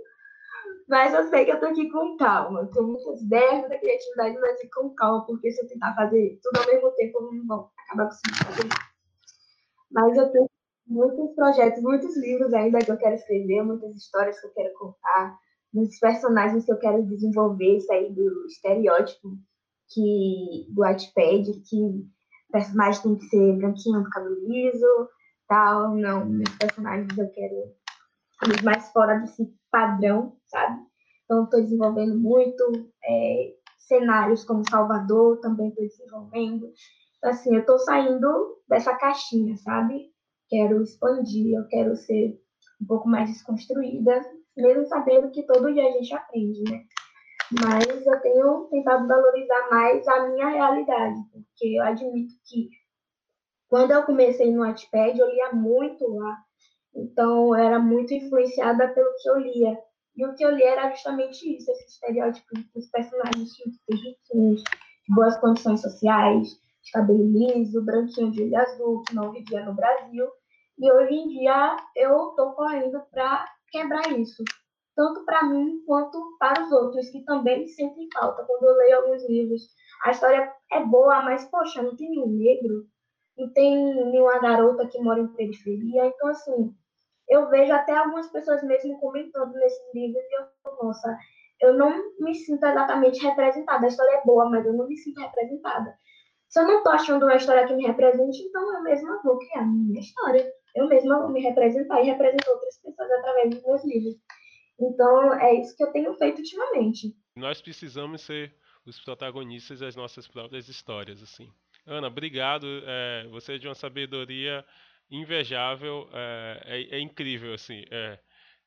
Mas 0.88 1.12
eu 1.12 1.28
sei 1.28 1.44
que 1.44 1.52
eu 1.52 1.60
tô 1.60 1.66
aqui 1.66 1.90
com 1.90 2.16
calma. 2.16 2.60
Eu 2.60 2.66
tenho 2.68 2.86
muitas 2.86 3.20
ideias, 3.20 3.60
muita 3.60 3.78
criatividade, 3.78 4.38
mas 4.40 4.74
com 4.74 4.94
calma, 4.94 5.26
porque 5.26 5.50
se 5.50 5.60
eu 5.60 5.68
tentar 5.68 5.94
fazer 5.94 6.38
tudo 6.42 6.60
ao 6.60 6.66
mesmo 6.66 6.90
tempo, 6.92 7.18
eu 7.18 7.32
não 7.32 7.46
vou 7.46 7.70
acabar 7.84 8.06
conseguindo 8.06 8.44
fazer 8.44 8.68
nada. 8.68 8.88
Mas 9.90 10.16
eu 10.16 10.30
tenho 10.30 10.50
muitos 10.88 11.34
projetos, 11.34 11.82
muitos 11.82 12.16
livros 12.16 12.52
ainda 12.54 12.78
que 12.78 12.90
eu 12.90 12.96
quero 12.96 13.14
escrever, 13.14 13.62
muitas 13.62 13.94
histórias 13.96 14.40
que 14.40 14.46
eu 14.46 14.52
quero 14.52 14.74
contar, 14.74 15.38
muitos 15.72 15.98
personagens 15.98 16.64
que 16.64 16.72
eu 16.72 16.78
quero 16.78 17.06
desenvolver, 17.06 17.80
sair 17.80 18.12
do 18.12 18.46
estereótipo 18.46 19.36
que 19.90 20.66
do 20.70 20.82
Wattpad, 20.82 21.44
que 21.68 22.06
personagens 22.50 23.00
tem 23.00 23.16
que 23.16 23.24
ser 23.26 23.56
branquinho, 23.56 24.02
do 24.02 24.10
cabelo 24.10 24.48
liso, 24.48 25.08
tal. 25.46 25.94
Não, 25.94 26.26
meus 26.26 26.50
personagens 26.56 27.16
eu 27.16 27.28
quero 27.30 27.54
ir 27.54 28.62
mais 28.62 28.90
fora 28.92 29.18
desse 29.18 29.52
padrão, 29.70 30.36
sabe? 30.46 30.80
Então, 31.24 31.44
estou 31.44 31.60
desenvolvendo 31.60 32.18
muito 32.18 32.90
é, 33.04 33.54
cenários 33.78 34.44
como 34.44 34.68
Salvador, 34.68 35.40
também 35.40 35.68
estou 35.68 35.84
desenvolvendo. 35.84 36.72
Então, 37.18 37.30
assim, 37.30 37.54
eu 37.54 37.60
estou 37.60 37.78
saindo 37.78 38.58
dessa 38.68 38.94
caixinha, 38.96 39.56
sabe? 39.56 40.10
Quero 40.48 40.82
expandir, 40.82 41.54
eu 41.54 41.66
quero 41.68 41.94
ser 41.96 42.40
um 42.80 42.86
pouco 42.86 43.08
mais 43.08 43.30
desconstruída, 43.30 44.20
mesmo 44.56 44.86
sabendo 44.86 45.30
que 45.30 45.42
todo 45.44 45.72
dia 45.72 45.88
a 45.88 45.92
gente 45.92 46.14
aprende, 46.14 46.62
né? 46.70 46.84
Mas 47.60 48.06
eu 48.06 48.20
tenho 48.20 48.68
tentado 48.70 49.06
valorizar 49.08 49.68
mais 49.70 50.06
a 50.06 50.28
minha 50.28 50.48
realidade, 50.48 51.18
porque 51.32 51.78
eu 51.78 51.82
admito 51.82 52.34
que 52.46 52.68
quando 53.68 53.90
eu 53.90 54.02
comecei 54.04 54.50
no 54.50 54.62
Wattpad, 54.62 55.18
eu 55.18 55.30
lia 55.30 55.52
muito 55.52 56.06
lá. 56.14 56.38
Então, 56.94 57.48
eu 57.48 57.54
era 57.54 57.78
muito 57.78 58.14
influenciada 58.14 58.88
pelo 58.88 59.14
que 59.20 59.28
eu 59.28 59.38
lia. 59.38 59.78
E 60.16 60.26
o 60.26 60.34
que 60.34 60.44
eu 60.44 60.50
lia 60.50 60.70
era 60.70 60.90
justamente 60.90 61.56
isso, 61.56 61.70
esse 61.70 61.86
estereótipo 61.86 62.46
dos 62.74 62.90
personagens 62.90 63.50
riquinhos, 63.88 64.62
de 64.62 65.14
boas 65.14 65.38
condições 65.38 65.80
sociais, 65.80 66.48
de 66.82 66.90
cabelo 66.92 67.24
liso, 67.30 67.84
branquinho 67.84 68.32
de 68.32 68.42
olho 68.42 68.56
azul, 68.56 69.02
que 69.06 69.14
não 69.14 69.30
vivia 69.32 69.64
no 69.64 69.74
Brasil. 69.74 70.26
E 70.80 70.92
hoje 70.92 71.14
em 71.14 71.28
dia 71.28 71.76
eu 71.96 72.30
estou 72.30 72.52
correndo 72.52 73.02
para 73.10 73.44
quebrar 73.70 74.12
isso, 74.12 74.44
tanto 74.94 75.24
para 75.24 75.44
mim 75.44 75.82
quanto 75.86 76.36
para 76.38 76.62
os 76.62 76.72
outros, 76.72 77.10
que 77.10 77.24
também 77.24 77.66
sentem 77.66 78.08
falta 78.12 78.44
quando 78.44 78.64
eu 78.64 78.76
leio 78.76 78.96
alguns 78.98 79.28
livros. 79.28 79.62
A 80.04 80.10
história 80.10 80.52
é 80.72 80.84
boa, 80.84 81.22
mas, 81.22 81.44
poxa, 81.46 81.82
não 81.82 81.96
tem 81.96 82.10
nenhum 82.10 82.28
negro, 82.28 82.86
não 83.36 83.52
tem 83.52 83.94
nenhuma 84.06 84.38
garota 84.38 84.86
que 84.86 85.00
mora 85.00 85.20
em 85.20 85.28
periferia. 85.28 86.06
Então, 86.06 86.28
assim, 86.28 86.74
eu 87.28 87.48
vejo 87.48 87.72
até 87.72 87.96
algumas 87.96 88.28
pessoas 88.30 88.62
mesmo 88.62 88.98
comentando 89.00 89.52
nesses 89.54 89.94
livros 89.94 90.22
e 90.22 90.40
eu, 90.40 90.76
nossa, 90.82 91.18
eu 91.60 91.74
não 91.74 91.92
me 92.20 92.34
sinto 92.34 92.64
exatamente 92.64 93.20
representada. 93.20 93.84
A 93.84 93.88
história 93.88 94.16
é 94.16 94.24
boa, 94.24 94.48
mas 94.48 94.64
eu 94.64 94.72
não 94.72 94.86
me 94.86 94.96
sinto 94.96 95.20
representada. 95.20 95.94
Se 96.48 96.60
eu 96.60 96.66
não 96.66 96.78
estou 96.78 96.92
achando 96.92 97.24
uma 97.24 97.36
história 97.36 97.66
que 97.66 97.74
me 97.74 97.86
represente, 97.86 98.42
então 98.42 98.74
eu 98.74 98.82
mesma 98.82 99.20
vou 99.22 99.38
criar 99.38 99.66
minha 99.66 100.00
história. 100.00 100.50
Eu 100.78 100.86
mesma 100.86 101.28
me 101.28 101.40
representar 101.40 102.00
e 102.00 102.06
representar 102.06 102.52
outras 102.52 102.80
pessoas 102.80 103.10
através 103.10 103.50
dos 103.50 103.64
meus 103.64 103.84
livros. 103.84 104.14
Então, 104.80 105.34
é 105.34 105.54
isso 105.54 105.76
que 105.76 105.82
eu 105.82 105.90
tenho 105.90 106.14
feito 106.14 106.38
ultimamente. 106.38 107.16
Nós 107.34 107.60
precisamos 107.60 108.22
ser 108.22 108.54
os 108.86 109.00
protagonistas 109.00 109.80
das 109.80 109.96
nossas 109.96 110.28
próprias 110.28 110.68
histórias, 110.68 111.20
assim. 111.20 111.50
Ana, 111.84 112.06
obrigado. 112.06 112.66
É, 112.86 113.26
você 113.28 113.54
é 113.54 113.58
de 113.58 113.66
uma 113.66 113.74
sabedoria 113.74 114.64
invejável, 115.10 116.08
é, 116.12 116.62
é, 116.64 116.96
é 116.96 117.00
incrível, 117.00 117.52
assim. 117.54 117.84
É. 117.90 118.20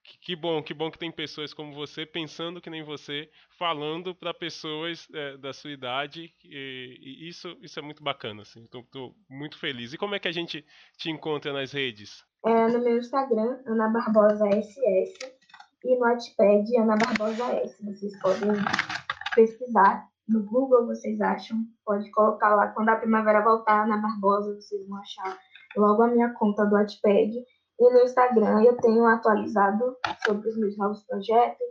Que, 0.03 0.17
que, 0.19 0.35
bom, 0.35 0.61
que 0.63 0.73
bom 0.73 0.89
que 0.89 0.97
tem 0.97 1.11
pessoas 1.11 1.53
como 1.53 1.73
você 1.73 2.05
pensando 2.05 2.59
que 2.59 2.69
nem 2.69 2.83
você, 2.83 3.29
falando 3.57 4.15
para 4.15 4.33
pessoas 4.33 5.07
é, 5.13 5.37
da 5.37 5.53
sua 5.53 5.71
idade, 5.71 6.33
e, 6.43 6.97
e, 6.99 7.29
isso, 7.29 7.55
isso 7.61 7.79
é 7.79 7.81
muito 7.81 8.03
bacana, 8.03 8.41
assim. 8.41 8.63
Estou 8.63 9.15
muito 9.29 9.57
feliz. 9.59 9.93
E 9.93 9.97
como 9.97 10.15
é 10.15 10.19
que 10.19 10.27
a 10.27 10.31
gente 10.31 10.65
te 10.97 11.09
encontra 11.09 11.53
nas 11.53 11.71
redes? 11.71 12.23
É 12.45 12.67
no 12.67 12.83
meu 12.83 12.97
Instagram, 12.97 13.61
Ana 13.67 13.89
Barbosa 13.89 14.47
SS, 14.49 15.13
e 15.83 15.95
no 15.95 16.01
Wattpad, 16.01 16.77
Ana 16.77 16.95
Barbosa 16.97 17.43
S. 17.57 17.83
Vocês 17.83 18.19
podem 18.19 18.49
pesquisar 19.35 20.07
no 20.27 20.43
Google, 20.43 20.87
vocês 20.87 21.19
acham? 21.21 21.57
Pode 21.85 22.09
colocar 22.11 22.55
lá, 22.55 22.67
quando 22.69 22.89
a 22.89 22.95
primavera 22.95 23.43
voltar, 23.43 23.85
Ana 23.85 23.97
Barbosa, 23.97 24.55
vocês 24.55 24.87
vão 24.87 24.97
achar 24.99 25.37
logo 25.77 26.03
a 26.03 26.07
minha 26.07 26.33
conta 26.33 26.65
do 26.65 26.75
Wattpad. 26.75 27.31
E 27.81 27.93
no 27.93 28.01
Instagram 28.01 28.63
eu 28.63 28.77
tenho 28.77 29.03
atualizado 29.07 29.97
sobre 30.23 30.49
os 30.49 30.55
meus 30.55 30.77
novos 30.77 31.03
projetos. 31.03 31.65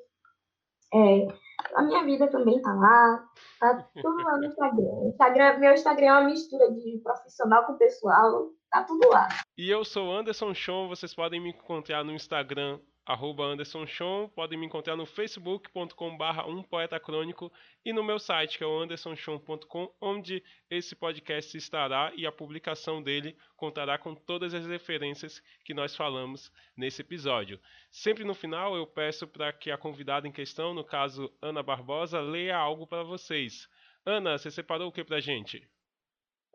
É, 0.93 1.29
a 1.77 1.83
minha 1.83 2.05
vida 2.05 2.27
também 2.27 2.61
tá 2.61 2.75
lá. 2.75 3.25
Tá 3.61 3.89
tudo 3.95 4.17
lá 4.17 4.39
no 4.39 4.45
Instagram. 4.45 5.09
Instagram. 5.09 5.59
Meu 5.59 5.73
Instagram 5.73 6.07
é 6.07 6.13
uma 6.13 6.25
mistura 6.25 6.73
de 6.73 7.01
profissional 7.05 7.65
com 7.65 7.79
pessoal. 7.79 8.51
Tá 8.73 8.83
tudo 8.83 9.09
lá. 9.09 9.29
E 9.57 9.71
eu 9.71 9.85
sou 9.85 10.13
Anderson 10.13 10.53
Chon. 10.53 10.89
Vocês 10.89 11.15
podem 11.15 11.41
me 11.41 11.51
encontrar 11.51 12.03
no 12.03 12.11
Instagram 12.11 12.81
arroba 13.11 13.43
Anderson 13.43 13.85
Chon, 13.87 14.29
podem 14.29 14.57
me 14.57 14.67
encontrar 14.67 14.95
no 14.95 15.05
facebook.com 15.05 16.17
barra 16.17 16.47
um 16.47 16.63
poeta 16.63 17.01
crônico 17.01 17.51
e 17.85 17.93
no 17.93 18.05
meu 18.05 18.21
site 18.21 18.57
que 18.57 18.63
é 18.63 18.67
o 18.67 18.79
andersonchon.com, 18.79 19.93
onde 20.01 20.45
esse 20.71 20.95
podcast 20.95 21.57
estará 21.57 22.13
e 22.15 22.25
a 22.25 22.31
publicação 22.31 23.03
dele 23.03 23.37
contará 23.57 23.99
com 23.99 24.15
todas 24.15 24.55
as 24.55 24.65
referências 24.65 25.43
que 25.65 25.75
nós 25.75 25.97
falamos 25.97 26.53
nesse 26.77 27.03
episódio. 27.03 27.59
Sempre 27.91 28.23
no 28.23 28.33
final 28.33 28.77
eu 28.77 28.87
peço 28.87 29.27
para 29.27 29.53
que 29.53 29.73
a 29.73 29.77
convidada 29.77 30.29
em 30.29 30.33
questão, 30.33 30.73
no 30.73 30.85
caso 30.85 31.33
Ana 31.43 31.65
Barbosa, 31.65 32.21
leia 32.21 32.57
algo 32.57 32.87
para 32.87 33.03
vocês. 33.03 33.69
Ana, 34.07 34.39
você 34.39 34.53
separou 34.53 34.89
o 34.89 34.93
que 34.93 35.03
para 35.03 35.19
gente? 35.19 35.69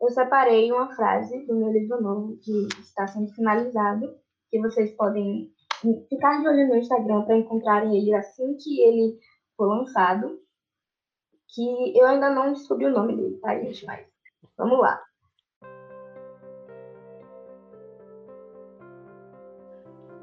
Eu 0.00 0.08
separei 0.08 0.72
uma 0.72 0.94
frase 0.96 1.46
do 1.46 1.54
meu 1.54 1.70
livro 1.70 2.00
novo 2.00 2.38
que 2.38 2.66
está 2.80 3.06
sendo 3.06 3.30
finalizado, 3.34 4.18
que 4.50 4.58
vocês 4.58 4.94
podem 4.96 5.52
ficar 6.08 6.40
de 6.40 6.48
olho 6.48 6.68
no 6.68 6.76
Instagram 6.76 7.22
para 7.22 7.38
encontrarem 7.38 7.96
ele 7.96 8.14
assim 8.14 8.56
que 8.56 8.80
ele 8.80 9.18
for 9.56 9.66
lançado. 9.66 10.40
Que 11.48 11.98
eu 11.98 12.06
ainda 12.06 12.28
não 12.30 12.52
descobri 12.52 12.86
o 12.86 12.90
nome 12.90 13.16
dele, 13.16 13.38
tá, 13.38 13.58
gente? 13.58 13.86
Mas 13.86 14.06
vamos 14.56 14.78
lá. 14.78 15.00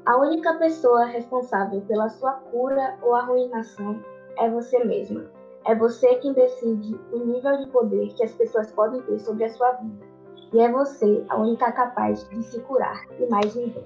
A 0.06 0.18
única 0.18 0.52
pessoa 0.58 1.06
responsável 1.06 1.80
pela 1.82 2.10
sua 2.10 2.32
cura 2.32 2.98
ou 3.02 3.14
arruinação 3.14 4.02
é 4.36 4.50
você 4.50 4.84
mesma. 4.84 5.24
É 5.64 5.74
você 5.74 6.16
quem 6.16 6.34
decide 6.34 6.94
o 7.10 7.18
nível 7.20 7.56
de 7.56 7.66
poder 7.70 8.12
que 8.12 8.22
as 8.22 8.34
pessoas 8.34 8.70
podem 8.72 9.00
ter 9.02 9.18
sobre 9.20 9.44
a 9.44 9.48
sua 9.48 9.72
vida. 9.72 10.06
E 10.52 10.60
é 10.60 10.70
você 10.70 11.24
a 11.30 11.40
única 11.40 11.72
capaz 11.72 12.28
de 12.28 12.42
se 12.42 12.60
curar, 12.60 13.02
e 13.18 13.26
mais 13.26 13.54
ninguém. 13.56 13.84